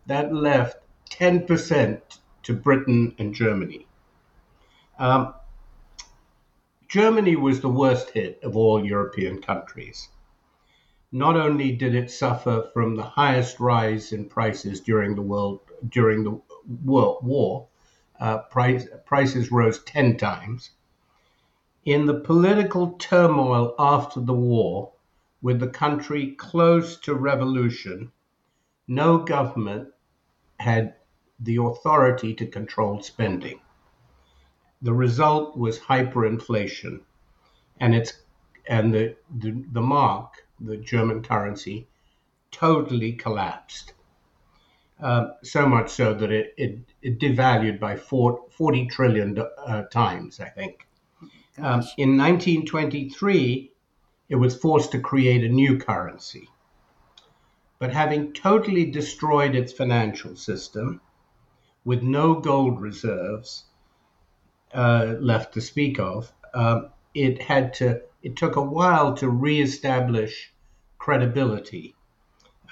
that 0.06 0.32
left 0.32 0.78
10% 1.10 2.02
to 2.44 2.54
Britain 2.54 3.16
and 3.18 3.34
Germany. 3.34 3.88
Um, 5.00 5.34
Germany 6.88 7.36
was 7.36 7.62
the 7.62 7.70
worst 7.70 8.12
hit 8.12 8.40
of 8.44 8.56
all 8.56 8.86
European 8.86 9.42
countries 9.42 10.10
not 11.14 11.38
only 11.38 11.72
did 11.72 11.94
it 11.94 12.10
suffer 12.10 12.68
from 12.74 12.96
the 12.96 13.04
highest 13.04 13.60
rise 13.60 14.12
in 14.12 14.26
prices 14.26 14.82
during 14.82 15.16
the 15.16 15.22
world 15.22 15.60
during 15.90 16.24
the 16.24 16.42
world 16.84 17.20
war, 17.24 17.68
uh, 18.24 18.38
price, 18.44 18.88
prices 19.06 19.52
rose 19.52 19.84
10 19.84 20.16
times. 20.16 20.72
In 21.84 22.06
the 22.06 22.22
political 22.22 22.94
turmoil 22.94 23.76
after 23.78 24.22
the 24.22 24.34
war, 24.34 24.94
with 25.42 25.60
the 25.60 25.68
country 25.68 26.32
close 26.32 26.98
to 27.02 27.14
revolution, 27.14 28.14
no 28.88 29.18
government 29.18 29.90
had 30.58 30.96
the 31.38 31.58
authority 31.58 32.34
to 32.36 32.48
control 32.48 33.02
spending. 33.02 33.60
The 34.82 34.94
result 34.94 35.58
was 35.58 35.80
hyperinflation, 35.80 37.02
and 37.82 37.94
it's 37.94 38.14
and 38.66 38.94
the, 38.94 39.18
the, 39.30 39.52
the 39.74 39.82
mark 39.82 40.48
the 40.62 40.78
German 40.78 41.22
currency, 41.22 41.88
totally 42.52 43.12
collapsed. 43.12 43.92
Uh, 45.02 45.32
so 45.44 45.68
much 45.68 45.90
so 45.90 46.14
that 46.14 46.32
it, 46.32 46.54
it, 46.58 46.80
it 47.02 47.20
devalued 47.20 47.80
by 47.80 47.98
40 47.98 48.88
trillion 48.88 49.38
uh, 49.38 49.84
times, 49.84 50.40
I 50.40 50.50
think. 50.50 50.88
Um, 51.58 51.84
in 51.98 52.18
1923, 52.18 53.72
it 54.30 54.36
was 54.36 54.58
forced 54.58 54.92
to 54.92 55.00
create 55.00 55.44
a 55.44 55.50
new 55.50 55.78
currency. 55.78 56.50
But 57.80 57.92
having 57.92 58.34
totally 58.34 58.86
destroyed 58.86 59.56
its 59.56 59.74
financial 59.74 60.36
system 60.36 61.02
with 61.84 62.02
no 62.02 62.36
gold 62.36 62.80
reserves 62.80 63.66
uh, 64.74 65.16
left 65.20 65.54
to 65.56 65.62
speak 65.62 66.00
of, 66.00 66.32
um, 66.54 66.90
it 67.14 67.42
had 67.42 67.74
to. 67.76 68.02
It 68.22 68.38
took 68.38 68.56
a 68.56 68.62
while 68.62 69.14
to 69.18 69.30
reestablish 69.30 70.54
credibility. 70.98 71.94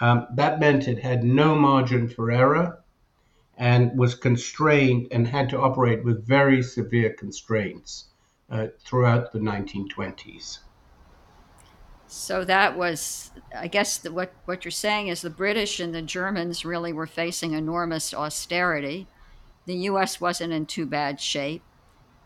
Um, 0.02 0.26
that 0.34 0.60
meant 0.60 0.88
it 0.88 1.00
had 1.00 1.24
no 1.24 1.56
margin 1.56 2.10
for 2.10 2.32
error 2.32 2.84
and 3.56 3.96
was 3.98 4.16
constrained 4.16 5.08
and 5.12 5.28
had 5.28 5.48
to 5.52 5.62
operate 5.62 6.04
with 6.04 6.28
very 6.28 6.64
severe 6.64 7.14
constraints 7.14 8.06
uh, 8.50 8.68
throughout 8.84 9.32
the 9.32 9.40
1920s. 9.40 10.60
So 12.08 12.44
that 12.44 12.76
was, 12.76 13.32
I 13.56 13.68
guess, 13.68 14.00
the, 14.00 14.12
what 14.12 14.34
what 14.44 14.66
you're 14.66 14.72
saying 14.72 15.08
is 15.08 15.22
the 15.22 15.30
British 15.30 15.80
and 15.80 15.96
the 15.96 16.02
Germans 16.02 16.66
really 16.66 16.92
were 16.92 17.08
facing 17.08 17.54
enormous 17.54 18.14
austerity. 18.14 19.08
The 19.66 19.76
U.S. 19.76 20.20
wasn't 20.20 20.52
in 20.52 20.66
too 20.66 20.86
bad 20.86 21.22
shape. 21.22 21.64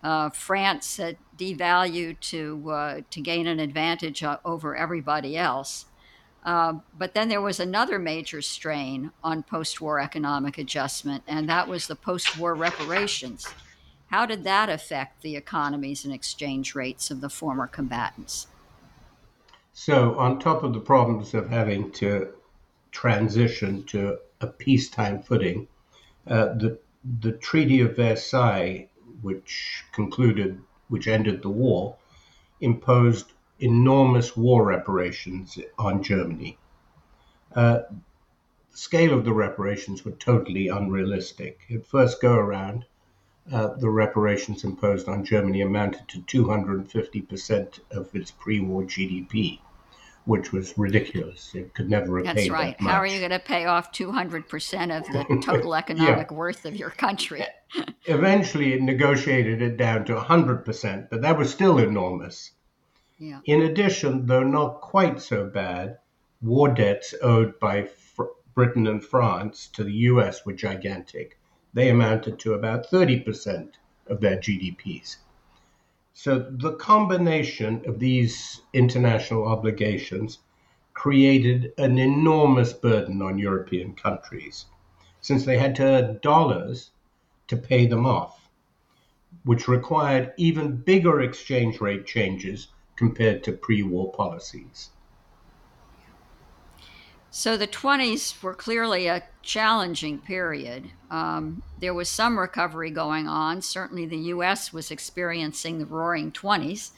Uh, 0.02 0.30
France 0.30 0.98
had 0.98 1.18
devalued 1.38 2.20
to 2.22 2.72
uh, 2.72 3.02
to 3.12 3.22
gain 3.22 3.46
an 3.46 3.60
advantage 3.60 4.24
uh, 4.24 4.38
over 4.44 4.76
everybody 4.76 5.38
else. 5.38 5.86
Uh, 6.46 6.76
but 6.96 7.16
then 7.16 7.28
there 7.28 7.42
was 7.42 7.60
another 7.60 7.98
major 7.98 8.40
strain 8.40 9.12
on 9.24 9.42
post-war 9.42 10.00
economic 10.00 10.60
adjustment, 10.60 11.24
and 11.28 11.50
that 11.50 11.68
was 11.68 11.88
the 11.88 11.96
post-war 11.96 12.54
reparations. 12.54 13.48
How 14.08 14.28
did 14.28 14.44
that 14.44 14.70
affect 14.70 15.24
the 15.24 15.36
economies 15.36 16.06
and 16.06 16.14
exchange 16.14 16.76
rates 16.76 17.10
of 17.10 17.20
the 17.20 17.30
former 17.30 17.66
combatants? 17.66 18.46
So, 19.74 20.16
on 20.20 20.40
top 20.40 20.64
of 20.64 20.74
the 20.74 20.80
problems 20.80 21.34
of 21.34 21.50
having 21.50 21.92
to 21.94 22.32
transition 22.92 23.84
to 23.86 24.20
a 24.40 24.48
peacetime 24.48 25.24
footing, 25.24 25.68
uh, 26.28 26.54
the 26.54 26.80
the 27.22 27.34
Treaty 27.34 27.82
of 27.82 27.96
Versailles, 27.96 28.90
which 29.22 29.84
concluded, 29.92 30.60
which 30.88 31.08
ended 31.08 31.42
the 31.42 31.50
war, 31.50 31.98
imposed 32.62 33.32
enormous 33.60 34.36
war 34.36 34.66
reparations 34.66 35.58
on 35.78 36.04
Germany. 36.04 36.58
Uh, 37.56 37.80
the 38.72 38.78
scale 38.78 39.14
of 39.14 39.26
the 39.26 39.34
reparations 39.34 40.04
were 40.04 40.12
totally 40.12 40.68
unrealistic. 40.68 41.60
At 41.74 41.86
first 41.86 42.22
go 42.22 42.34
around, 42.34 42.86
uh, 43.52 43.76
the 43.76 43.90
reparations 43.90 44.64
imposed 44.64 45.08
on 45.08 45.24
Germany 45.24 45.62
amounted 45.62 46.08
to 46.10 46.22
250% 46.22 47.80
of 47.92 48.14
its 48.16 48.32
pre 48.32 48.60
war 48.60 48.84
GDP 48.84 49.60
which 50.26 50.52
was 50.52 50.78
ridiculous. 50.78 51.54
It 51.54 51.74
could 51.74 51.90
never 51.90 52.12
repay 52.12 52.34
That's 52.34 52.50
right. 52.50 52.78
That 52.80 52.84
How 52.84 52.98
are 52.98 53.06
you 53.06 53.20
going 53.20 53.32
to 53.32 53.40
pay 53.40 53.66
off 53.66 53.92
200% 53.92 54.98
of 54.98 55.06
the 55.06 55.42
total 55.44 55.76
economic 55.76 56.28
yeah. 56.30 56.38
worth 56.38 56.66
of 56.66 56.76
your 56.76 56.90
country? 56.90 57.46
Eventually, 58.06 58.74
it 58.74 58.82
negotiated 58.82 59.62
it 59.62 59.78
down 59.78 60.06
to 60.06 60.16
100%, 60.16 61.10
but 61.10 61.22
that 61.22 61.38
was 61.38 61.52
still 61.52 61.78
enormous. 61.78 62.52
In 63.46 63.62
addition, 63.62 64.26
though 64.26 64.44
not 64.44 64.82
quite 64.82 65.22
so 65.22 65.46
bad, 65.46 66.00
war 66.42 66.68
debts 66.68 67.16
owed 67.22 67.58
by 67.62 67.88
Britain 68.54 68.88
and 68.88 69.02
France 69.02 69.68
to 69.68 69.86
the 69.86 69.94
US 70.12 70.46
were 70.46 70.52
gigantic. 70.52 71.40
They 71.74 71.90
amounted 71.90 72.40
to 72.40 72.56
about 72.56 72.90
30% 72.90 73.76
of 74.08 74.20
their 74.20 74.36
GDPs. 74.36 75.16
So 76.12 76.40
the 76.40 76.74
combination 76.74 77.84
of 77.88 78.00
these 78.00 78.62
international 78.74 79.48
obligations 79.48 80.40
created 80.94 81.72
an 81.78 81.98
enormous 81.98 82.74
burden 82.74 83.22
on 83.22 83.40
European 83.40 83.96
countries, 83.96 84.66
since 85.22 85.46
they 85.46 85.58
had 85.58 85.74
to 85.76 85.84
earn 85.84 86.20
dollars 86.22 86.92
to 87.48 87.56
pay 87.56 87.86
them 87.86 88.06
off, 88.06 88.50
which 89.46 89.70
required 89.70 90.34
even 90.36 90.76
bigger 90.76 91.22
exchange 91.22 91.80
rate 91.80 92.06
changes 92.06 92.68
compared 92.96 93.44
to 93.44 93.52
pre 93.52 93.84
war 93.84 94.12
policies. 94.12 94.90
So 97.30 97.58
the 97.58 97.68
20s 97.68 98.42
were 98.42 98.54
clearly 98.54 99.08
a 99.08 99.24
challenging 99.42 100.20
period. 100.20 100.92
Um, 101.12 101.64
there 101.82 101.94
was 101.94 102.08
some 102.08 102.40
recovery 102.40 102.92
going 102.92 103.28
on. 103.28 103.62
Certainly, 103.62 104.06
the 104.06 104.30
U.S. 104.36 104.72
was 104.72 104.90
experiencing 104.90 105.78
the 105.78 105.86
roaring 105.86 106.32
20s. 106.32 106.92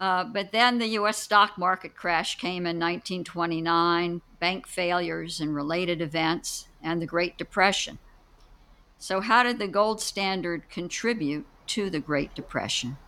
Uh, 0.00 0.24
but 0.24 0.52
then 0.52 0.78
the 0.78 0.88
U.S. 0.88 1.16
stock 1.16 1.56
market 1.56 1.96
crash 1.96 2.36
came 2.36 2.66
in 2.66 2.78
1929, 2.78 4.20
bank 4.38 4.66
failures 4.66 5.40
and 5.40 5.54
related 5.54 6.02
events, 6.02 6.68
and 6.82 7.00
the 7.00 7.06
Great 7.06 7.38
Depression. 7.38 7.98
So, 8.98 9.20
how 9.20 9.42
did 9.42 9.58
the 9.58 9.66
gold 9.66 10.00
standard 10.00 10.68
contribute 10.68 11.46
to 11.68 11.88
the 11.88 12.00
Great 12.00 12.34
Depression? 12.34 12.98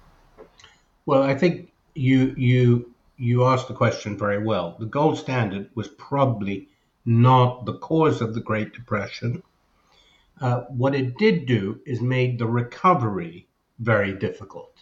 Well, 1.05 1.23
I 1.23 1.35
think 1.35 1.70
you 1.95 2.35
you 2.37 2.95
you 3.17 3.45
asked 3.45 3.69
the 3.69 3.75
question 3.75 4.17
very 4.17 4.43
well. 4.43 4.77
The 4.79 4.87
gold 4.87 5.19
standard 5.19 5.71
was 5.75 5.89
probably 5.89 6.69
not 7.05 7.67
the 7.67 7.79
cause 7.79 8.21
of 8.21 8.35
the 8.35 8.41
Great 8.41 8.73
Depression. 8.73 9.43
Uh, 10.41 10.63
what 10.69 10.95
it 10.95 11.19
did 11.19 11.45
do 11.47 11.81
is 11.85 12.01
made 12.01 12.39
the 12.39 12.47
recovery 12.47 13.47
very 13.79 14.15
difficult. 14.15 14.73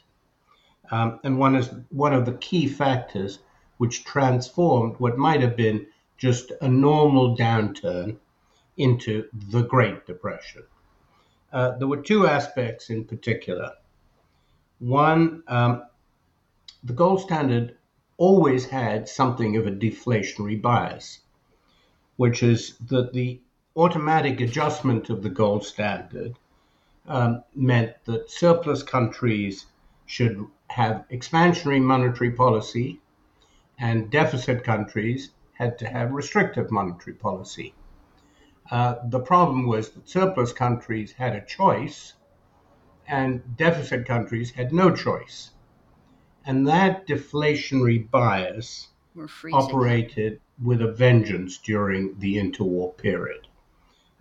Um, 0.91 1.21
and 1.25 1.39
one 1.39 1.57
is 1.57 1.71
one 1.91 2.15
of 2.15 2.27
the 2.27 2.35
key 2.35 2.69
factors 2.69 3.41
which 3.79 4.05
transformed 4.05 4.97
what 4.99 5.19
might 5.19 5.41
have 5.41 5.57
been 5.57 5.87
just 6.17 6.53
a 6.61 6.69
normal 6.69 7.37
downturn 7.37 8.17
into 8.77 9.29
the 9.51 9.63
Great 9.63 10.07
Depression. 10.07 10.63
Uh, 11.53 11.77
there 11.79 11.89
were 11.89 12.03
two 12.03 12.27
aspects 12.27 12.91
in 12.91 13.05
particular. 13.05 13.73
One, 14.79 15.43
um, 15.49 15.85
the 16.85 16.93
gold 16.93 17.21
standard 17.21 17.77
always 18.17 18.67
had 18.67 19.09
something 19.09 19.57
of 19.57 19.67
a 19.67 19.71
deflationary 19.71 20.61
bias, 20.61 21.21
which 22.17 22.43
is 22.43 22.77
that 22.79 23.13
the 23.13 23.41
automatic 23.77 24.41
adjustment 24.41 25.11
of 25.11 25.23
the 25.23 25.31
gold 25.31 25.65
standard 25.65 26.37
um, 27.07 27.43
meant 27.55 27.95
that 28.05 28.31
surplus 28.31 28.83
countries 28.83 29.67
should 30.07 30.47
have 30.69 31.05
expansionary 31.11 31.81
monetary 31.81 32.31
policy 32.31 33.01
and 33.79 34.11
deficit 34.11 34.65
countries 34.65 35.31
had 35.55 35.79
to 35.79 35.87
have 35.87 36.13
restrictive 36.13 36.71
monetary 36.71 37.15
policy. 37.15 37.75
Uh, 38.71 38.97
the 39.05 39.21
problem 39.21 39.67
was 39.67 39.91
that 39.91 40.09
surplus 40.09 40.53
countries 40.53 41.13
had 41.13 41.35
a 41.35 41.45
choice 41.45 42.15
and 43.07 43.57
deficit 43.57 44.07
countries 44.07 44.51
had 44.51 44.73
no 44.73 44.95
choice. 44.95 45.51
And 46.49 46.67
that 46.67 47.07
deflationary 47.07 48.11
bias 48.11 48.89
operated 49.53 50.41
with 50.59 50.81
a 50.81 50.91
vengeance 50.91 51.59
during 51.59 52.19
the 52.21 52.37
interwar 52.37 52.97
period. 52.97 53.47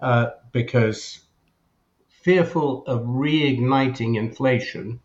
Uh, 0.01 0.31
because 0.51 1.21
fearful 2.09 2.85
of 2.85 3.05
reigniting 3.05 4.17
inflation, 4.17 4.99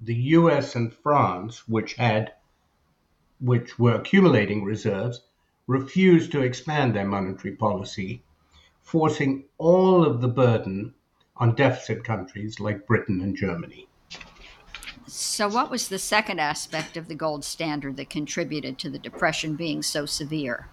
the 0.00 0.14
US 0.38 0.74
and 0.74 0.90
France, 0.90 1.68
which 1.68 1.96
had 1.96 2.32
which 3.40 3.78
were 3.78 3.96
accumulating 3.96 4.64
reserves, 4.64 5.20
refused 5.66 6.32
to 6.32 6.40
expand 6.40 6.96
their 6.96 7.06
monetary 7.06 7.54
policy, 7.54 8.22
forcing 8.80 9.44
all 9.58 10.02
of 10.02 10.22
the 10.22 10.28
burden 10.28 10.94
on 11.36 11.54
deficit 11.54 12.04
countries 12.04 12.58
like 12.58 12.86
Britain 12.86 13.20
and 13.20 13.36
Germany. 13.36 13.86
So, 15.06 15.48
what 15.48 15.70
was 15.70 15.88
the 15.88 15.98
second 15.98 16.40
aspect 16.40 16.96
of 16.96 17.08
the 17.08 17.14
gold 17.14 17.44
standard 17.44 17.96
that 17.96 18.08
contributed 18.08 18.78
to 18.78 18.90
the 18.90 18.98
depression 18.98 19.54
being 19.54 19.82
so 19.82 20.06
severe? 20.06 20.68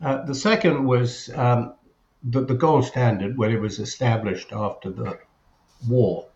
Uh, 0.00 0.24
the 0.24 0.34
second 0.34 0.84
was 0.84 1.30
um, 1.36 1.74
the, 2.24 2.44
the 2.44 2.54
gold 2.54 2.84
standard, 2.84 3.36
when 3.36 3.52
it 3.52 3.60
was 3.60 3.78
established 3.78 4.52
after 4.52 4.90
the 4.90 5.18
war, 5.88 6.26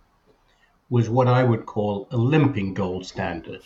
was 0.88 1.08
what 1.08 1.26
I 1.26 1.42
would 1.42 1.66
call 1.66 2.06
a 2.12 2.16
limping 2.16 2.74
gold 2.74 3.04
standard. 3.04 3.62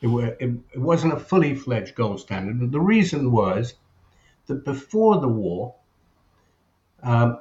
It, 0.00 0.06
were, 0.06 0.36
it, 0.40 0.50
it 0.72 0.80
wasn't 0.80 1.12
a 1.12 1.20
fully 1.20 1.54
fledged 1.54 1.94
gold 1.94 2.20
standard. 2.20 2.72
The 2.72 2.80
reason 2.80 3.32
was 3.32 3.74
that 4.46 4.64
before 4.64 5.20
the 5.20 5.28
war, 5.28 5.74
um, 7.02 7.40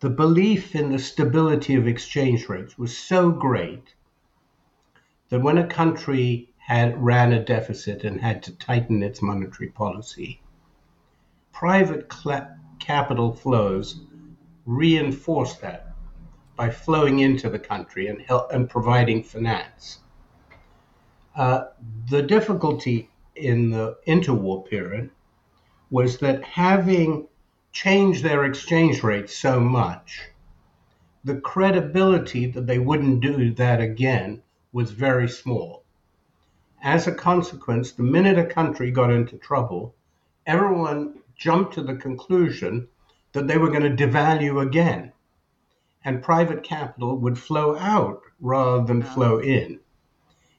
the 0.00 0.10
belief 0.10 0.74
in 0.74 0.90
the 0.90 0.98
stability 0.98 1.74
of 1.74 1.86
exchange 1.86 2.48
rates 2.48 2.78
was 2.78 2.96
so 2.96 3.30
great 3.30 3.94
that 5.28 5.40
when 5.40 5.58
a 5.58 5.66
country 5.66 6.50
had 6.58 7.02
ran 7.02 7.32
a 7.32 7.44
deficit 7.44 8.04
and 8.04 8.20
had 8.20 8.42
to 8.42 8.52
tighten 8.56 9.02
its 9.02 9.22
monetary 9.22 9.68
policy, 9.70 10.40
private 11.52 12.12
cl- 12.12 12.56
capital 12.78 13.32
flows 13.32 14.00
reinforced 14.66 15.60
that 15.60 15.94
by 16.56 16.68
flowing 16.68 17.20
into 17.20 17.48
the 17.48 17.58
country 17.58 18.08
and 18.08 18.20
help, 18.22 18.50
and 18.52 18.68
providing 18.68 19.22
finance. 19.22 19.98
Uh, 21.36 21.66
the 22.10 22.22
difficulty 22.22 23.08
in 23.36 23.70
the 23.70 23.96
interwar 24.08 24.68
period 24.68 25.10
was 25.90 26.18
that 26.18 26.42
having 26.42 27.27
changed 27.78 28.24
their 28.24 28.44
exchange 28.44 29.04
rate 29.04 29.30
so 29.30 29.60
much, 29.60 30.30
the 31.22 31.40
credibility 31.40 32.44
that 32.44 32.66
they 32.66 32.80
wouldn't 32.80 33.20
do 33.20 33.54
that 33.54 33.80
again 33.80 34.42
was 34.72 34.90
very 34.90 35.28
small. 35.28 35.84
As 36.82 37.06
a 37.06 37.14
consequence, 37.14 37.92
the 37.92 38.02
minute 38.02 38.36
a 38.36 38.44
country 38.44 38.90
got 38.90 39.12
into 39.12 39.38
trouble, 39.38 39.94
everyone 40.44 41.20
jumped 41.36 41.72
to 41.74 41.82
the 41.82 41.94
conclusion 41.94 42.88
that 43.32 43.46
they 43.46 43.56
were 43.56 43.70
going 43.70 43.96
to 43.96 44.06
devalue 44.06 44.60
again. 44.60 45.12
And 46.04 46.20
private 46.20 46.64
capital 46.64 47.16
would 47.18 47.38
flow 47.38 47.76
out 47.78 48.22
rather 48.40 48.84
than 48.84 49.02
flow 49.02 49.38
in. 49.38 49.78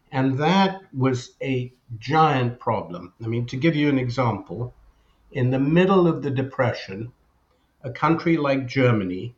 And 0.09 0.37
that 0.37 0.83
was 0.93 1.35
a 1.41 1.73
giant 1.97 2.61
problem. 2.61 3.11
I 3.21 3.27
mean, 3.27 3.45
to 3.47 3.57
give 3.57 3.75
you 3.75 3.89
an 3.89 3.99
example, 3.99 4.73
in 5.31 5.51
the 5.51 5.59
middle 5.59 6.07
of 6.07 6.21
the 6.21 6.31
Depression, 6.31 7.11
a 7.83 7.91
country 7.91 8.37
like 8.37 8.67
Germany 8.67 9.35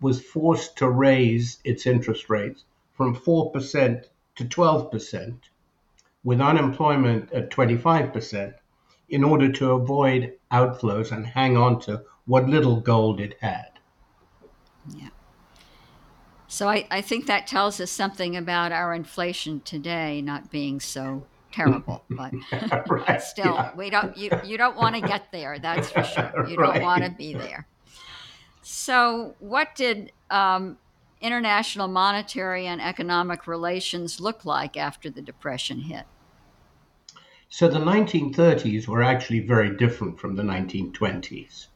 was 0.00 0.22
forced 0.22 0.76
to 0.78 0.88
raise 0.88 1.58
its 1.64 1.86
interest 1.86 2.28
rates 2.28 2.64
from 2.92 3.16
4% 3.16 4.04
to 4.36 4.44
12%, 4.44 5.36
with 6.22 6.40
unemployment 6.40 7.32
at 7.32 7.50
25%, 7.50 8.54
in 9.08 9.24
order 9.24 9.50
to 9.52 9.72
avoid 9.72 10.34
outflows 10.52 11.12
and 11.12 11.26
hang 11.26 11.56
on 11.56 11.80
to 11.80 12.02
what 12.26 12.48
little 12.48 12.80
gold 12.80 13.20
it 13.20 13.36
had. 13.40 13.70
Yeah. 14.94 15.08
So 16.48 16.68
I, 16.68 16.86
I 16.90 17.00
think 17.00 17.26
that 17.26 17.46
tells 17.46 17.80
us 17.80 17.90
something 17.90 18.36
about 18.36 18.72
our 18.72 18.94
inflation 18.94 19.60
today 19.60 20.20
not 20.20 20.50
being 20.50 20.80
so 20.80 21.26
terrible, 21.56 22.04
but 22.10 22.32
right, 22.88 23.22
still, 23.22 23.54
yeah. 23.54 23.74
we 23.76 23.90
don't. 23.90 24.16
You 24.16 24.30
you 24.44 24.58
don't 24.58 24.76
want 24.76 24.94
to 24.96 25.00
get 25.00 25.32
there. 25.32 25.58
That's 25.58 25.90
for 25.90 26.02
sure. 26.02 26.32
You 26.48 26.56
Right. 26.56 26.74
don't 26.74 26.82
want 26.82 27.04
to 27.04 27.10
be 27.10 27.34
there. 27.34 27.66
So, 28.62 29.34
what 29.38 29.74
did 29.74 30.12
um, 30.30 30.78
international 31.20 31.88
monetary 31.88 32.66
and 32.66 32.80
economic 32.80 33.46
relations 33.46 34.20
look 34.20 34.44
like 34.44 34.76
after 34.76 35.10
the 35.10 35.22
depression 35.22 35.80
hit? 35.80 36.04
So 37.48 37.68
the 37.68 37.78
1930s 37.78 38.86
were 38.88 39.02
actually 39.02 39.40
very 39.40 39.76
different 39.76 40.18
from 40.20 40.34
the 40.36 40.42
1920s. 40.42 41.68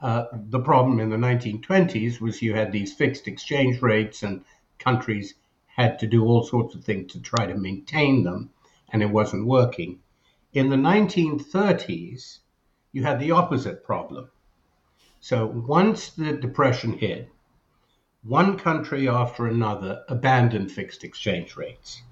Uh, 0.00 0.26
the 0.32 0.60
problem 0.60 1.00
in 1.00 1.10
the 1.10 1.16
1920s 1.16 2.20
was 2.20 2.42
you 2.42 2.54
had 2.54 2.70
these 2.72 2.94
fixed 2.94 3.26
exchange 3.26 3.82
rates, 3.82 4.22
and 4.22 4.44
countries 4.78 5.34
had 5.66 5.98
to 5.98 6.06
do 6.06 6.24
all 6.24 6.44
sorts 6.44 6.74
of 6.74 6.84
things 6.84 7.12
to 7.12 7.20
try 7.20 7.46
to 7.46 7.54
maintain 7.54 8.22
them, 8.22 8.50
and 8.92 9.02
it 9.02 9.10
wasn't 9.10 9.46
working. 9.46 10.00
In 10.52 10.68
the 10.68 10.76
1930s, 10.76 12.38
you 12.92 13.02
had 13.02 13.18
the 13.18 13.32
opposite 13.32 13.84
problem. 13.84 14.30
So 15.20 15.46
once 15.46 16.10
the 16.10 16.34
Depression 16.34 16.92
hit, 16.92 17.28
one 18.22 18.56
country 18.56 19.08
after 19.08 19.46
another 19.46 20.02
abandoned 20.08 20.70
fixed 20.70 21.04
exchange 21.04 21.56
rates. 21.56 22.02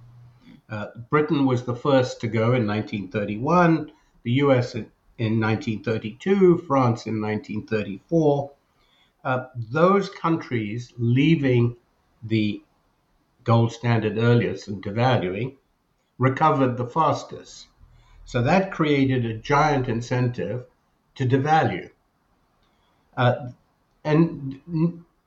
Uh, 0.68 0.86
Britain 1.08 1.46
was 1.46 1.64
the 1.64 1.74
first 1.74 2.20
to 2.20 2.26
go 2.26 2.54
in 2.54 2.66
1931, 2.66 3.92
the 4.22 4.32
US 4.32 4.74
in, 4.74 4.90
in 5.18 5.40
1932, 5.40 6.58
France 6.58 7.06
in 7.06 7.20
1934. 7.20 8.50
Uh, 9.24 9.44
those 9.54 10.10
countries 10.10 10.92
leaving 10.98 11.76
the 12.22 12.62
gold 13.44 13.72
standard 13.72 14.18
earliest 14.18 14.68
and 14.68 14.82
devaluing 14.82 15.56
recovered 16.22 16.76
the 16.76 16.86
fastest. 16.86 17.66
So 18.24 18.42
that 18.42 18.70
created 18.70 19.24
a 19.24 19.34
giant 19.34 19.88
incentive 19.88 20.66
to 21.16 21.26
devalue. 21.26 21.90
Uh, 23.16 23.48
and 24.04 24.60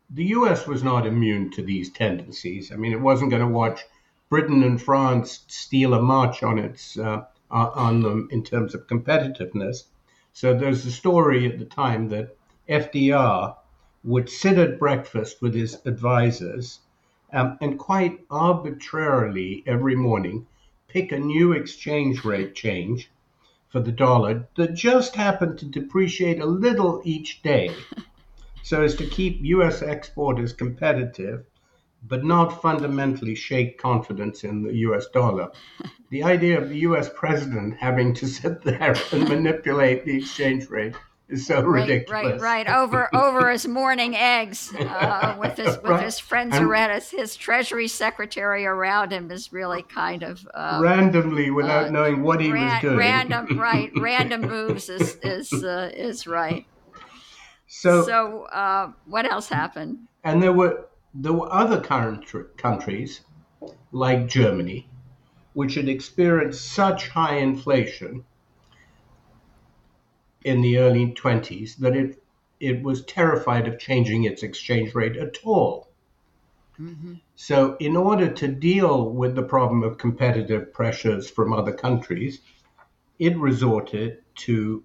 the 0.10 0.28
US 0.38 0.66
was 0.66 0.84
not 0.84 1.06
immune 1.06 1.52
to 1.52 1.62
these 1.62 1.92
tendencies. 1.92 2.72
I 2.72 2.78
mean, 2.78 2.94
it 2.94 3.02
wasn't 3.02 3.32
going 3.32 3.42
to 3.42 3.58
watch 3.62 3.82
Britain 4.30 4.64
and 4.64 4.82
France 4.82 5.44
steal 5.48 5.94
a 5.94 6.02
march 6.02 6.44
on 6.44 6.58
its 6.58 6.98
uh, 6.98 7.26
uh, 7.52 7.72
on 7.76 8.02
them 8.02 8.30
in 8.32 8.42
terms 8.42 8.74
of 8.74 8.88
competitiveness. 8.88 9.84
So 10.32 10.54
there's 10.54 10.86
a 10.86 10.92
story 10.92 11.46
at 11.46 11.60
the 11.60 11.66
time 11.66 12.08
that 12.10 12.38
FDR 12.70 13.54
would 14.06 14.30
sit 14.30 14.58
at 14.58 14.80
breakfast 14.80 15.42
with 15.42 15.54
his 15.54 15.78
advisors 15.86 16.80
um, 17.34 17.58
and 17.60 17.78
quite 17.78 18.22
arbitrarily 18.32 19.62
every 19.68 19.96
morning 19.96 20.48
pick 20.96 21.12
a 21.12 21.20
new 21.20 21.52
exchange 21.52 22.24
rate 22.24 22.56
change 22.56 23.12
for 23.68 23.82
the 23.82 23.92
dollar 23.92 24.48
that 24.56 24.74
just 24.74 25.14
happened 25.14 25.60
to 25.60 25.66
depreciate 25.66 26.40
a 26.40 26.46
little 26.46 27.02
each 27.04 27.42
day 27.42 27.70
so 28.64 28.82
as 28.82 28.96
to 28.96 29.06
keep 29.06 29.38
US 29.42 29.82
exporters 29.82 30.54
competitive 30.54 31.44
but 32.02 32.24
not 32.24 32.62
fundamentally 32.62 33.36
shake 33.36 33.78
confidence 33.78 34.46
in 34.46 34.64
the 34.64 34.74
US 34.88 35.08
dollar. 35.08 35.50
The 36.12 36.24
idea 36.24 36.62
of 36.62 36.70
the 36.70 36.80
US 36.90 37.10
president 37.14 37.76
having 37.78 38.14
to 38.14 38.26
sit 38.26 38.62
there 38.62 38.96
and 39.12 39.28
manipulate 39.28 40.06
the 40.06 40.16
exchange 40.20 40.70
rate 40.70 40.96
is 41.28 41.48
so 41.48 41.62
Right, 41.64 41.82
ridiculous. 41.82 42.40
right, 42.42 42.66
right. 42.66 42.68
Over 42.70 43.14
over 43.16 43.50
his 43.52 43.68
morning 43.68 44.16
eggs 44.16 44.74
uh, 44.76 45.36
with 45.40 45.58
his 45.58 45.76
with 45.78 45.86
Right. 45.86 46.04
his 46.06 46.20
friends 46.20 46.56
And- 46.56 46.66
around 46.66 46.92
us. 46.92 47.10
His 47.10 47.36
treasury 47.36 47.88
secretary 47.88 48.66
around 48.66 49.12
him 49.12 49.32
is 49.32 49.52
really 49.52 49.82
kind 49.84 50.24
of 50.24 50.48
um, 50.54 50.82
Randomly, 50.84 51.50
without 51.52 51.88
uh, 51.88 51.90
knowing 51.90 52.22
what 52.22 52.40
he 52.42 52.52
ran- 52.52 52.74
was 52.74 52.82
doing. 52.82 52.98
random. 52.98 53.58
Right, 53.60 53.92
random 53.98 54.42
moves 54.42 54.90
is 54.90 55.16
is 55.24 55.52
uh, 55.54 55.90
is 55.96 56.28
right. 56.28 56.66
So, 57.68 58.04
So, 58.04 58.44
uh, 58.44 58.92
what 59.06 59.26
else 59.30 59.50
happened? 59.50 60.08
and 60.24 60.42
there 60.42 60.54
were 60.54 60.88
there 61.14 61.34
were 61.34 61.52
other 61.52 61.80
country, 61.82 62.44
countries 62.58 63.22
like 63.92 64.28
Germany, 64.28 64.88
which 65.54 65.76
had 65.76 65.88
experienced 65.90 66.72
such 66.74 67.10
high 67.10 67.38
inflation 67.38 68.26
in 70.46 70.62
the 70.62 70.78
early 70.78 71.12
20s 71.14 71.76
that 71.78 71.96
it 71.96 72.22
it 72.62 72.82
was 72.82 73.04
terrified 73.04 73.68
of 73.68 73.78
changing 73.78 74.24
its 74.24 74.42
exchange 74.42 74.96
rate 74.96 75.18
at 75.18 75.38
all. 75.44 75.90
So, 77.36 77.76
in 77.80 77.96
order 77.96 78.30
to 78.30 78.48
deal 78.48 79.10
with 79.10 79.36
the 79.36 79.44
problem 79.44 79.84
of 79.84 79.98
competitive 79.98 80.74
pressures 80.74 81.30
from 81.30 81.54
other 81.54 81.74
countries, 81.74 82.42
it 83.18 83.38
resorted 83.38 84.24
to 84.46 84.84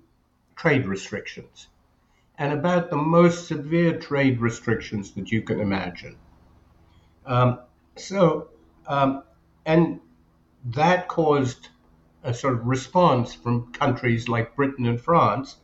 trade 0.56 0.86
restrictions 0.86 1.68
and 2.38 2.52
about 2.52 2.90
the 2.90 2.96
most 2.96 3.48
severe 3.48 3.98
trade 3.98 4.40
restrictions 4.40 5.12
that 5.12 5.30
you 5.30 5.42
can 5.42 5.60
imagine. 5.60 6.16
Um, 7.26 7.60
so, 7.96 8.48
um, 8.86 9.24
and 9.66 10.00
that 10.64 11.08
caused 11.08 11.68
a 12.22 12.34
sort 12.34 12.54
of 12.54 12.66
response 12.66 13.34
from 13.34 13.72
countries 13.72 14.28
like 14.28 14.56
Britain 14.56 14.86
and 14.86 15.00
France 15.00 15.58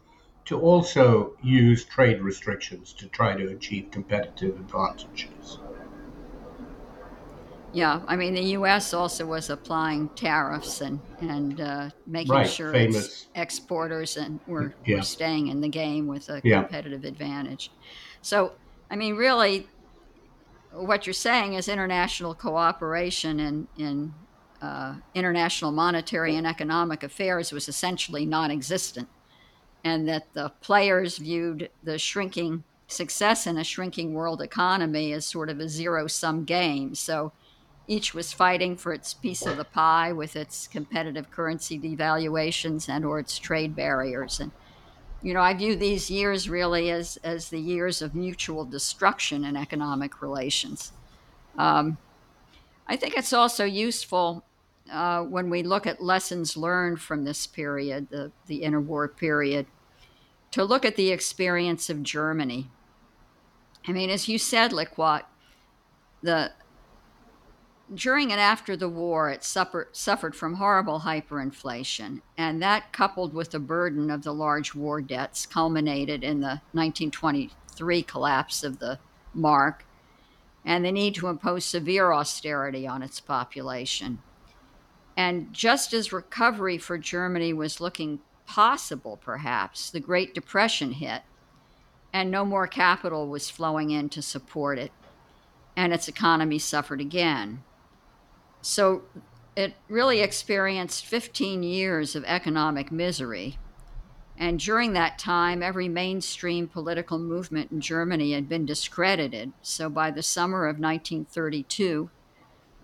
to 0.47 0.61
also 0.61 1.37
use 1.42 1.85
trade 1.85 2.21
restrictions 2.23 2.92
to 2.95 3.09
try 3.09 3.37
to 3.37 3.49
achieve 3.49 3.90
competitive 3.90 4.57
advantages. 4.59 5.59
Yeah, 7.73 8.05
I 8.07 8.16
mean, 8.16 8.35
the 8.35 8.42
U.S. 8.42 8.95
also 8.95 9.27
was 9.27 9.51
applying 9.51 10.11
tariffs 10.11 10.81
and 10.81 11.03
and 11.21 11.61
uh, 11.61 11.90
making 12.07 12.45
Right, 12.45 12.45
sure 12.45 12.87
exporters 13.35 14.16
and 14.16 14.40
were, 14.47 14.77
Yeah. 14.87 14.97
were 14.97 15.03
staying 15.03 15.49
in 15.49 15.61
the 15.61 15.69
game 15.69 16.07
with 16.07 16.29
a 16.31 16.42
Yeah. 16.42 16.69
competitive 16.69 17.05
advantage. 17.05 17.75
So, 18.23 18.55
I 18.88 18.97
mean, 18.97 19.16
really, 19.16 19.69
what 20.71 21.07
you're 21.07 21.14
saying 21.14 21.55
is 21.55 21.69
international 21.69 22.35
cooperation 22.35 23.40
in 23.40 23.69
in 23.77 24.26
uh, 24.62 24.95
international 25.14 25.73
monetary 25.73 26.37
and 26.37 26.47
economic 26.47 27.03
affairs 27.03 27.53
was 27.53 27.69
essentially 27.69 28.27
non-existent, 28.27 29.09
and 29.85 30.09
that 30.09 30.33
the 30.35 30.51
players 30.61 31.19
viewed 31.19 31.71
the 31.83 31.99
shrinking 31.99 32.64
success 32.88 33.47
in 33.47 33.59
a 33.59 33.64
shrinking 33.64 34.14
world 34.14 34.40
economy 34.40 35.12
as 35.12 35.27
sort 35.27 35.49
of 35.49 35.61
a 35.61 35.69
zero-sum 35.69 36.45
game. 36.45 36.95
So 36.95 37.33
each 37.88 38.14
was 38.14 38.33
fighting 38.33 38.77
for 38.77 38.92
its 38.92 39.14
piece 39.14 39.47
of 39.47 39.57
the 39.57 39.64
pie 39.64 40.12
with 40.12 40.37
its 40.37 40.66
competitive 40.66 41.31
currency 41.31 41.79
devaluations 41.79 42.88
and 42.88 43.05
or 43.05 43.19
its 43.19 43.38
trade 43.38 43.77
barriers 43.77 44.40
and 44.40 44.51
you 45.23 45.33
know 45.33 45.40
i 45.40 45.55
view 45.55 45.77
these 45.77 46.11
years 46.11 46.49
really 46.49 46.90
as 46.90 47.16
as 47.23 47.49
the 47.49 47.61
years 47.61 48.03
of 48.03 48.14
mutual 48.14 48.64
destruction 48.64 49.45
in 49.45 49.57
economic 49.57 50.21
relations 50.21 50.92
um, 51.59 51.97
i 52.87 52.97
think 52.97 53.16
it's 53.16 53.33
also 53.33 53.64
useful 53.64 54.45
uh, 54.90 55.22
when 55.22 55.51
we 55.51 55.62
look 55.62 55.87
at 55.87 56.03
lessons 56.03 56.57
learned 56.57 57.01
from 57.01 57.25
this 57.25 57.46
period 57.46 58.09
the, 58.11 58.31
the 58.46 58.62
interwar 58.62 59.14
period 59.14 59.66
to 60.51 60.64
look 60.64 60.85
at 60.85 60.96
the 60.96 61.11
experience 61.11 61.90
of 61.90 62.03
germany 62.03 62.70
i 63.87 63.92
mean 63.92 64.11
as 64.11 64.29
you 64.29 64.38
said 64.38 64.70
Liaquat 64.70 65.22
the 66.22 66.53
during 67.94 68.33
and 68.33 68.40
after 68.40 68.77
the 68.77 68.88
war, 68.88 69.31
it 69.31 69.44
suffered, 69.44 69.88
suffered 69.92 70.35
from 70.35 70.55
horrible 70.55 71.01
hyperinflation, 71.01 72.20
and 72.37 72.61
that, 72.61 72.92
coupled 72.92 73.33
with 73.33 73.53
the 73.53 73.61
burden 73.61 74.11
of 74.11 74.22
the 74.25 74.35
large 74.35 74.75
war 74.75 75.01
debts, 75.01 75.46
culminated 75.46 76.25
in 76.25 76.40
the 76.40 76.61
1923 76.72 78.03
collapse 78.03 78.64
of 78.64 78.81
the 78.81 78.99
mark 79.33 79.85
and 80.64 80.85
the 80.85 80.90
need 80.90 81.14
to 81.14 81.29
impose 81.29 81.64
severe 81.64 82.12
austerity 82.12 82.88
on 82.88 83.03
its 83.03 83.20
population. 83.20 84.18
And 85.16 85.52
just 85.52 85.92
as 85.94 86.12
recovery 86.12 86.76
for 86.79 86.98
Germany 86.98 87.52
was 87.52 87.81
looking 87.81 88.20
possible, 88.46 89.16
perhaps, 89.16 89.90
the 89.90 90.00
Great 90.00 90.35
Depression 90.35 90.92
hit, 90.92 91.22
and 92.12 92.31
no 92.31 92.44
more 92.44 92.66
capital 92.66 93.29
was 93.29 93.50
flowing 93.50 93.90
in 93.90 94.09
to 94.11 94.22
support 94.22 94.79
it, 94.79 94.92
and 95.76 95.92
its 95.92 96.09
economy 96.09 96.59
suffered 96.59 97.00
again. 97.00 97.62
So 98.61 99.02
it 99.57 99.74
really 99.88 100.20
experienced 100.20 101.07
15 101.07 101.62
years 101.62 102.14
of 102.14 102.24
economic 102.24 102.92
misery. 102.92 103.59
And 104.38 104.61
during 104.61 104.92
that 104.92 105.18
time, 105.18 105.62
every 105.62 105.88
mainstream 105.88 106.68
political 106.68 107.18
movement 107.18 107.72
in 107.72 107.81
Germany 107.81 108.33
had 108.33 108.50
been 108.50 108.66
discredited. 108.66 109.52
So 109.62 109.88
by 109.88 110.11
the 110.11 110.22
summer 110.22 110.66
of 110.66 110.79
1932, 110.79 112.11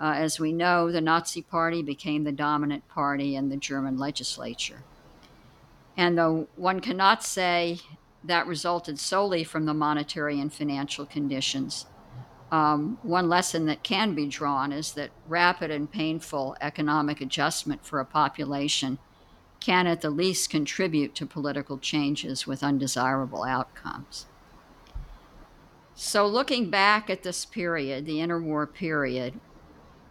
uh, 0.03 0.15
as 0.17 0.41
we 0.41 0.53
know, 0.53 0.91
the 0.91 1.01
Nazi 1.01 1.43
Party 1.43 1.81
became 1.81 2.25
the 2.25 2.33
dominant 2.33 2.89
party 2.89 3.37
in 3.37 3.51
the 3.51 3.57
German 3.57 3.97
legislature. 3.97 4.83
And 5.97 6.19
though 6.19 6.49
one 6.57 6.81
cannot 6.81 7.23
say 7.23 7.79
that 8.25 8.49
resulted 8.49 8.99
solely 8.99 9.45
from 9.45 9.65
the 9.65 9.75
monetary 9.75 10.41
and 10.41 10.53
financial 10.53 11.07
conditions, 11.07 11.87
um, 12.51 12.99
one 13.03 13.29
lesson 13.29 13.67
that 13.67 13.85
can 13.85 14.13
be 14.13 14.27
drawn 14.27 14.73
is 14.73 14.93
that 14.95 15.11
rapid 15.29 15.71
and 15.71 15.91
painful 15.91 16.57
economic 16.61 17.21
adjustment 17.21 17.87
for 17.87 18.01
a 18.01 18.05
population 18.05 18.99
can 19.61 19.87
at 19.87 20.01
the 20.01 20.11
least 20.11 20.51
contribute 20.51 21.15
to 21.15 21.27
political 21.27 21.79
changes 21.79 22.45
with 22.45 22.65
undesirable 22.65 23.45
outcomes. 23.45 24.27
So, 25.95 26.27
looking 26.27 26.71
back 26.71 27.09
at 27.09 27.23
this 27.23 27.45
period, 27.45 28.05
the 28.05 28.19
interwar 28.19 28.73
period, 28.73 29.39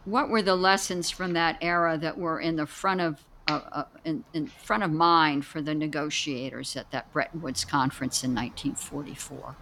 what 0.06 0.30
were 0.30 0.42
the 0.42 0.56
lessons 0.56 1.10
from 1.10 1.34
that 1.34 1.58
era 1.62 1.98
that 1.98 2.18
were 2.18 2.40
in 2.40 2.56
the 2.56 2.66
front 2.66 3.02
of 3.02 3.24
uh, 3.48 3.62
uh, 3.72 3.84
in, 4.06 4.24
in, 4.34 4.48
front 4.48 4.84
of 4.84 4.92
mind 4.92 5.44
for 5.44 5.62
the 5.62 5.74
negotiators 5.74 6.76
at 6.78 6.90
that 6.92 7.12
Bretton 7.12 7.42
Woods 7.42 7.66
conference 7.66 8.24
in 8.24 8.32
1944? 8.32 9.56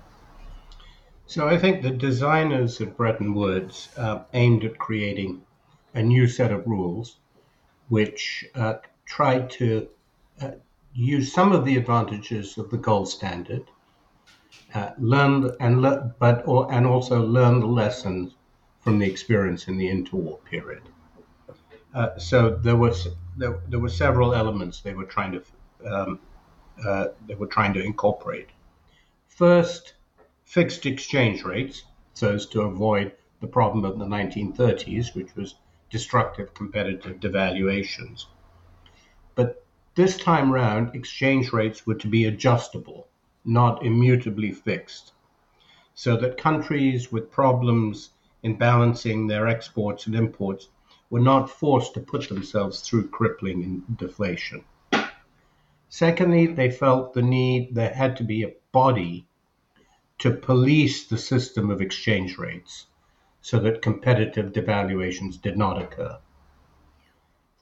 So 1.26 1.48
I 1.48 1.58
think 1.58 1.82
the 1.82 1.90
designers 1.90 2.82
of 2.82 2.98
Bretton 2.98 3.34
Woods 3.34 3.90
uh, 3.98 4.24
aimed 4.34 4.66
at 4.66 4.78
creating 4.78 5.42
a 5.94 6.04
new 6.04 6.28
set 6.28 6.52
of 6.52 6.68
rules 6.68 7.18
which 7.88 8.46
uh, 8.54 8.76
tried 9.06 9.50
to 9.52 9.88
uh, 10.42 10.52
use 10.94 11.34
some 11.34 11.52
of 11.52 11.66
the 11.66 11.78
advantages 11.78 12.58
of 12.58 12.70
the 12.70 12.78
gold 12.78 13.08
standard, 13.08 13.64
learn 15.00 15.52
and 15.60 15.82
le- 15.82 16.14
but 16.20 16.44
or, 16.46 16.72
and 16.72 16.86
also 16.86 17.26
learn 17.26 17.62
the 17.62 17.66
lessons 17.66 18.36
from 18.80 19.00
the 19.00 19.10
experience 19.10 19.68
in 19.68 19.78
the 19.78 19.88
interwar 19.88 20.44
period. 20.46 20.84
Uh, 21.94 22.18
so 22.18 22.50
there 22.50 22.78
was 22.78 23.08
there, 23.38 23.60
there 23.68 23.80
were 23.80 23.90
several 23.90 24.34
elements 24.34 24.82
they 24.82 24.94
were 24.94 25.06
trying 25.06 25.32
to 25.32 25.44
um, 25.86 26.20
uh, 26.86 27.08
they 27.28 27.36
were 27.36 27.48
trying 27.48 27.74
to 27.74 27.84
incorporate. 27.84 28.50
First 29.28 29.94
fixed 30.46 30.86
exchange 30.86 31.44
rates 31.44 31.84
so 32.14 32.34
as 32.34 32.46
to 32.48 32.62
avoid 32.62 33.12
the 33.40 33.48
problem 33.48 33.86
of 33.86 33.98
the 33.98 34.06
1930s, 34.06 35.16
which 35.16 35.36
was 35.36 35.56
destructive 35.90 36.54
competitive 36.54 37.20
devaluations. 37.20 38.26
But 39.36 39.66
this 39.96 40.18
time 40.18 40.52
round, 40.52 40.96
exchange 40.96 41.54
rates 41.54 41.86
were 41.86 41.96
to 41.96 42.08
be 42.08 42.26
adjustable, 42.26 43.08
not 43.46 43.86
immutably 43.86 44.52
fixed, 44.52 45.14
so 45.94 46.18
that 46.18 46.38
countries 46.38 47.12
with 47.12 47.32
problems 47.32 48.12
in 48.44 48.58
balancing 48.58 49.28
their 49.28 49.48
exports 49.48 50.08
and 50.08 50.16
imports 50.16 50.70
were 51.10 51.20
not 51.20 51.50
forced 51.50 51.94
to 51.94 52.00
put 52.00 52.30
themselves 52.30 52.82
through 52.82 53.08
crippling 53.08 53.84
deflation. 53.98 54.64
Secondly, 55.90 56.46
they 56.46 56.70
felt 56.70 57.14
the 57.14 57.22
need, 57.22 57.74
there 57.74 57.94
had 57.94 58.16
to 58.18 58.24
be 58.24 58.44
a 58.44 58.54
body 58.72 59.28
to 60.20 60.32
police 60.32 61.08
the 61.08 61.18
system 61.18 61.72
of 61.72 61.82
exchange 61.82 62.38
rates 62.38 62.86
so 63.42 63.58
that 63.60 63.82
competitive 63.82 64.52
devaluations 64.52 65.42
did 65.42 65.58
not 65.58 65.82
occur. 65.82 66.20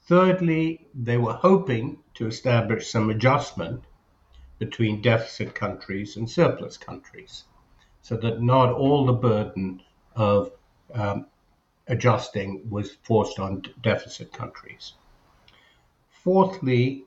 Thirdly, 0.02 0.86
they 0.94 1.18
were 1.18 1.34
hoping 1.34 1.98
to 2.14 2.26
establish 2.26 2.90
some 2.90 3.10
adjustment 3.10 3.84
between 4.58 5.02
deficit 5.02 5.54
countries 5.54 6.16
and 6.16 6.28
surplus 6.28 6.76
countries 6.76 7.44
so 8.02 8.16
that 8.16 8.42
not 8.42 8.72
all 8.72 9.06
the 9.06 9.12
burden 9.12 9.82
of 10.16 10.50
um, 10.94 11.26
adjusting 11.86 12.68
was 12.70 12.96
forced 13.02 13.38
on 13.38 13.62
deficit 13.82 14.32
countries. 14.32 14.92
Fourthly, 16.10 17.04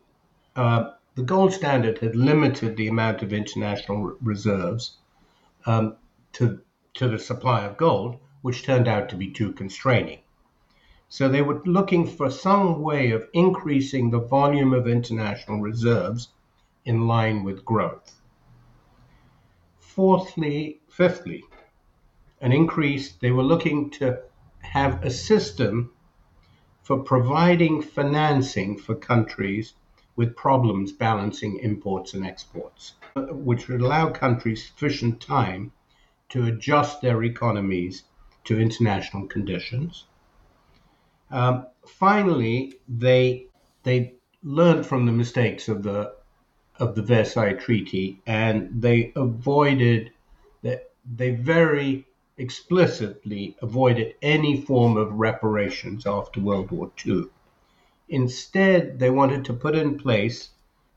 uh, 0.55 0.91
the 1.15 1.23
gold 1.23 1.53
standard 1.53 1.97
had 1.99 2.15
limited 2.15 2.75
the 2.75 2.87
amount 2.87 3.21
of 3.21 3.33
international 3.33 4.17
reserves 4.21 4.97
um, 5.65 5.95
to, 6.33 6.61
to 6.95 7.07
the 7.07 7.19
supply 7.19 7.63
of 7.65 7.77
gold, 7.77 8.17
which 8.41 8.63
turned 8.63 8.87
out 8.87 9.09
to 9.09 9.15
be 9.15 9.29
too 9.29 9.51
constraining. 9.53 10.19
So 11.09 11.27
they 11.27 11.41
were 11.41 11.61
looking 11.65 12.07
for 12.07 12.29
some 12.31 12.81
way 12.81 13.11
of 13.11 13.27
increasing 13.33 14.09
the 14.09 14.21
volume 14.21 14.73
of 14.73 14.87
international 14.87 15.59
reserves 15.59 16.29
in 16.85 17.07
line 17.07 17.43
with 17.43 17.65
growth. 17.65 18.21
Fourthly, 19.79 20.79
fifthly, 20.87 21.43
an 22.41 22.51
increase, 22.51 23.13
they 23.13 23.31
were 23.31 23.43
looking 23.43 23.89
to 23.91 24.19
have 24.59 25.03
a 25.05 25.09
system 25.09 25.91
for 26.83 26.99
providing 26.99 27.81
financing 27.81 28.77
for 28.77 28.95
countries 28.95 29.73
with 30.15 30.35
problems 30.35 30.91
balancing 30.91 31.57
imports 31.59 32.13
and 32.13 32.25
exports 32.25 32.93
which 33.15 33.67
would 33.67 33.81
allow 33.81 34.09
countries 34.09 34.65
sufficient 34.65 35.19
time 35.19 35.71
to 36.29 36.45
adjust 36.45 37.01
their 37.01 37.23
economies 37.23 38.03
to 38.43 38.59
international 38.59 39.27
conditions. 39.27 40.05
Um, 41.29 41.67
finally, 41.85 42.75
they 42.87 43.47
they 43.83 44.15
learned 44.43 44.85
from 44.85 45.05
the 45.05 45.11
mistakes 45.11 45.67
of 45.67 45.83
the 45.83 46.13
of 46.79 46.95
the 46.95 47.01
Versailles 47.01 47.53
Treaty, 47.53 48.21
and 48.25 48.81
they 48.81 49.11
avoided 49.15 50.11
that 50.63 50.91
they 51.05 51.31
very 51.31 52.07
explicitly 52.41 53.55
avoided 53.61 54.15
any 54.23 54.59
form 54.59 54.97
of 54.97 55.13
reparations 55.13 56.07
after 56.07 56.39
World 56.41 56.71
War 56.71 56.91
II. 57.05 57.25
Instead, 58.09 58.97
they 58.97 59.11
wanted 59.11 59.45
to 59.45 59.53
put 59.53 59.75
in 59.75 59.99
place 59.99 60.49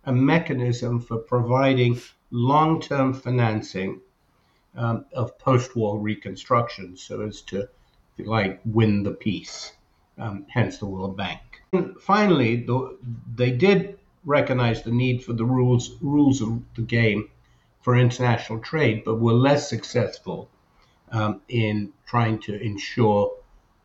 a 0.05 0.13
mechanism 0.13 1.01
for 1.01 1.19
providing 1.19 2.01
long 2.31 2.81
term 2.81 3.13
financing 3.13 4.01
um, 4.75 5.05
of 5.13 5.39
post 5.39 5.77
war 5.77 5.99
reconstruction 5.99 6.97
so 6.97 7.21
as 7.21 7.43
to, 7.43 7.69
like, 8.19 8.59
win 8.65 9.03
the 9.03 9.13
peace, 9.13 9.75
um, 10.17 10.47
hence 10.49 10.79
the 10.79 10.87
World 10.87 11.15
Bank. 11.15 11.41
And 11.75 11.95
finally, 12.01 12.57
the, 12.57 12.97
they 13.35 13.51
did 13.51 13.99
recognize 14.25 14.83
the 14.83 14.93
need 14.93 15.23
for 15.23 15.35
the 15.35 15.45
rules, 15.45 15.95
rules 16.01 16.41
of 16.41 16.63
the 16.75 16.83
game 16.83 17.29
for 17.83 17.97
international 17.97 18.61
trade, 18.61 19.03
but 19.05 19.21
were 19.21 19.35
less 19.35 19.69
successful 19.69 20.49
um, 21.13 21.41
in 21.49 21.93
trying 22.07 22.39
to 22.41 22.61
ensure, 22.61 23.35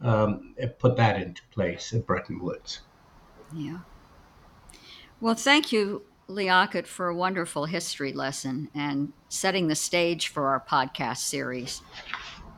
um, 0.02 0.56
put 0.80 0.98
that 0.98 1.22
into 1.22 1.42
place 1.52 1.94
at 1.94 2.06
Bretton 2.06 2.40
Woods. 2.40 2.82
Yeah. 3.54 3.80
Well, 5.22 5.36
thank 5.36 5.72
you, 5.72 6.04
Liaquat, 6.30 6.88
for 6.88 7.08
a 7.08 7.16
wonderful 7.16 7.66
history 7.66 8.14
lesson 8.14 8.70
and 8.74 9.12
setting 9.28 9.68
the 9.68 9.76
stage 9.76 10.28
for 10.28 10.48
our 10.48 10.60
podcast 10.60 11.18
series. 11.18 11.82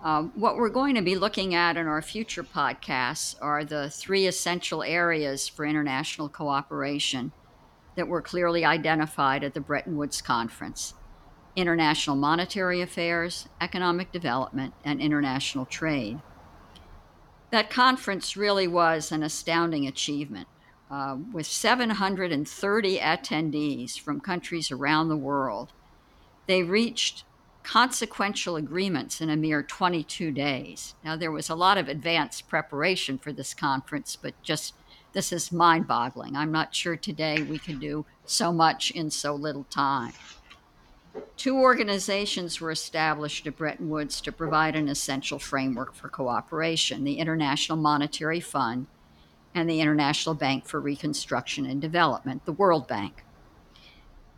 Um, 0.03 0.31
what 0.35 0.57
we're 0.57 0.69
going 0.69 0.95
to 0.95 1.01
be 1.01 1.15
looking 1.15 1.53
at 1.53 1.77
in 1.77 1.85
our 1.85 2.01
future 2.01 2.43
podcasts 2.43 3.35
are 3.41 3.63
the 3.63 3.89
three 3.89 4.25
essential 4.25 4.83
areas 4.83 5.47
for 5.47 5.63
international 5.63 6.27
cooperation 6.27 7.31
that 7.95 8.07
were 8.07 8.21
clearly 8.21 8.65
identified 8.65 9.43
at 9.43 9.53
the 9.53 9.59
Bretton 9.59 9.97
Woods 9.97 10.21
Conference 10.21 10.95
international 11.55 12.15
monetary 12.15 12.81
affairs, 12.81 13.47
economic 13.59 14.11
development, 14.11 14.73
and 14.83 15.01
international 15.01 15.65
trade. 15.65 16.19
That 17.51 17.69
conference 17.69 18.37
really 18.37 18.67
was 18.67 19.11
an 19.11 19.23
astounding 19.23 19.85
achievement. 19.85 20.47
Uh, 20.91 21.15
with 21.31 21.47
730 21.47 22.99
attendees 22.99 23.97
from 23.97 24.19
countries 24.19 24.71
around 24.71 25.07
the 25.07 25.15
world. 25.15 25.71
They 26.47 26.63
reached 26.63 27.23
consequential 27.63 28.57
agreements 28.57 29.21
in 29.21 29.29
a 29.29 29.37
mere 29.37 29.63
22 29.63 30.31
days. 30.31 30.95
Now, 31.01 31.15
there 31.15 31.31
was 31.31 31.49
a 31.49 31.55
lot 31.55 31.77
of 31.77 31.87
advanced 31.87 32.49
preparation 32.49 33.17
for 33.17 33.31
this 33.31 33.53
conference, 33.53 34.17
but 34.17 34.33
just 34.41 34.73
this 35.13 35.31
is 35.31 35.49
mind 35.49 35.87
boggling. 35.87 36.35
I'm 36.35 36.51
not 36.51 36.75
sure 36.75 36.97
today 36.97 37.41
we 37.41 37.57
can 37.57 37.79
do 37.79 38.05
so 38.25 38.51
much 38.51 38.91
in 38.91 39.11
so 39.11 39.33
little 39.33 39.63
time. 39.69 40.11
Two 41.35 41.57
organizations 41.57 42.61
were 42.61 42.71
established 42.71 43.47
at 43.47 43.57
Bretton 43.57 43.89
Woods 43.89 44.21
to 44.21 44.31
provide 44.31 44.75
an 44.75 44.87
essential 44.87 45.39
framework 45.39 45.93
for 45.93 46.07
cooperation 46.07 47.03
the 47.03 47.17
International 47.17 47.77
Monetary 47.77 48.39
Fund 48.39 48.87
and 49.53 49.69
the 49.69 49.81
International 49.81 50.35
Bank 50.35 50.65
for 50.65 50.79
Reconstruction 50.79 51.65
and 51.65 51.81
Development, 51.81 52.45
the 52.45 52.53
World 52.53 52.87
Bank. 52.87 53.23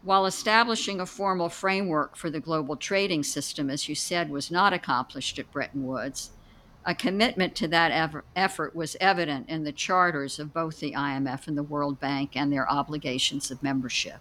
While 0.02 0.26
establishing 0.26 1.00
a 1.00 1.06
formal 1.06 1.50
framework 1.50 2.16
for 2.16 2.30
the 2.30 2.40
global 2.40 2.76
trading 2.76 3.24
system, 3.24 3.70
as 3.70 3.88
you 3.88 3.96
said, 3.96 4.30
was 4.30 4.52
not 4.52 4.74
accomplished 4.74 5.38
at 5.40 5.52
Bretton 5.52 5.86
Woods, 5.86 6.32
a 6.86 6.94
commitment 6.94 7.56
to 7.56 7.68
that 7.70 8.22
effort 8.36 8.76
was 8.76 8.98
evident 9.00 9.48
in 9.48 9.64
the 9.64 9.72
charters 9.72 10.40
of 10.40 10.54
both 10.54 10.80
the 10.80 10.94
IMF 10.94 11.48
and 11.48 11.58
the 11.58 11.64
World 11.64 12.00
Bank 12.00 12.32
and 12.36 12.52
their 12.52 12.70
obligations 12.70 13.52
of 13.52 13.64
membership. 13.64 14.20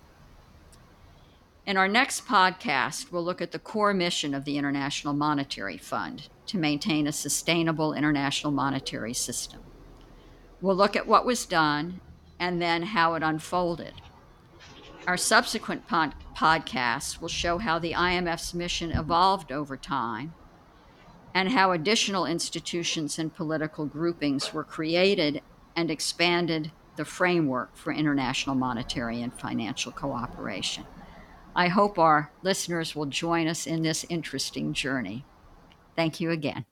In 1.64 1.77
our 1.77 1.87
next 1.87 2.27
podcast, 2.27 3.12
we'll 3.12 3.22
look 3.22 3.40
at 3.40 3.53
the 3.53 3.59
core 3.61 3.94
mission 3.94 4.35
of 4.35 4.44
the 4.44 4.59
International 4.59 5.14
Monetary 5.14 5.79
Fund 5.79 6.29
to 6.46 6.59
maintain 6.59 7.07
a 7.07 7.12
sustainable 7.12 7.92
international 7.92 8.53
monetary 8.53 9.14
system. 9.14 9.61
We'll 10.61 10.75
look 10.75 10.96
at 10.96 11.07
what 11.07 11.25
was 11.25 11.46
done 11.46 12.01
and 12.40 12.61
then 12.61 12.83
how 12.83 13.14
it 13.14 13.22
unfolded. 13.22 13.94
Our 15.07 15.16
subsequent 15.16 15.87
pod- 15.87 16.16
podcasts 16.37 17.20
will 17.20 17.29
show 17.29 17.59
how 17.59 17.79
the 17.79 17.92
IMF's 17.92 18.55
mission 18.55 18.90
evolved 18.90 19.53
over 19.53 19.77
time 19.77 20.35
and 21.33 21.51
how 21.51 21.70
additional 21.70 22.27
institutions 22.27 23.20
and 23.20 23.33
political 23.33 23.87
groupings 23.87 24.53
were 24.53 24.64
created 24.64 25.42
and 25.77 25.92
expanded 25.92 26.72
the 26.96 27.05
framework 27.05 27.77
for 27.77 27.92
international 27.92 28.57
monetary 28.57 29.22
and 29.22 29.33
financial 29.33 29.92
cooperation. 29.92 30.85
I 31.55 31.69
hope 31.69 31.99
our 31.99 32.33
listeners 32.43 32.97
will 32.97 33.07
join 33.07 33.47
us 33.47 33.67
in 33.67 33.83
this 33.83 34.05
interesting 34.09 34.73
journey. 34.73 35.25
Thank 35.97 36.21
you 36.21 36.31
again. 36.31 36.65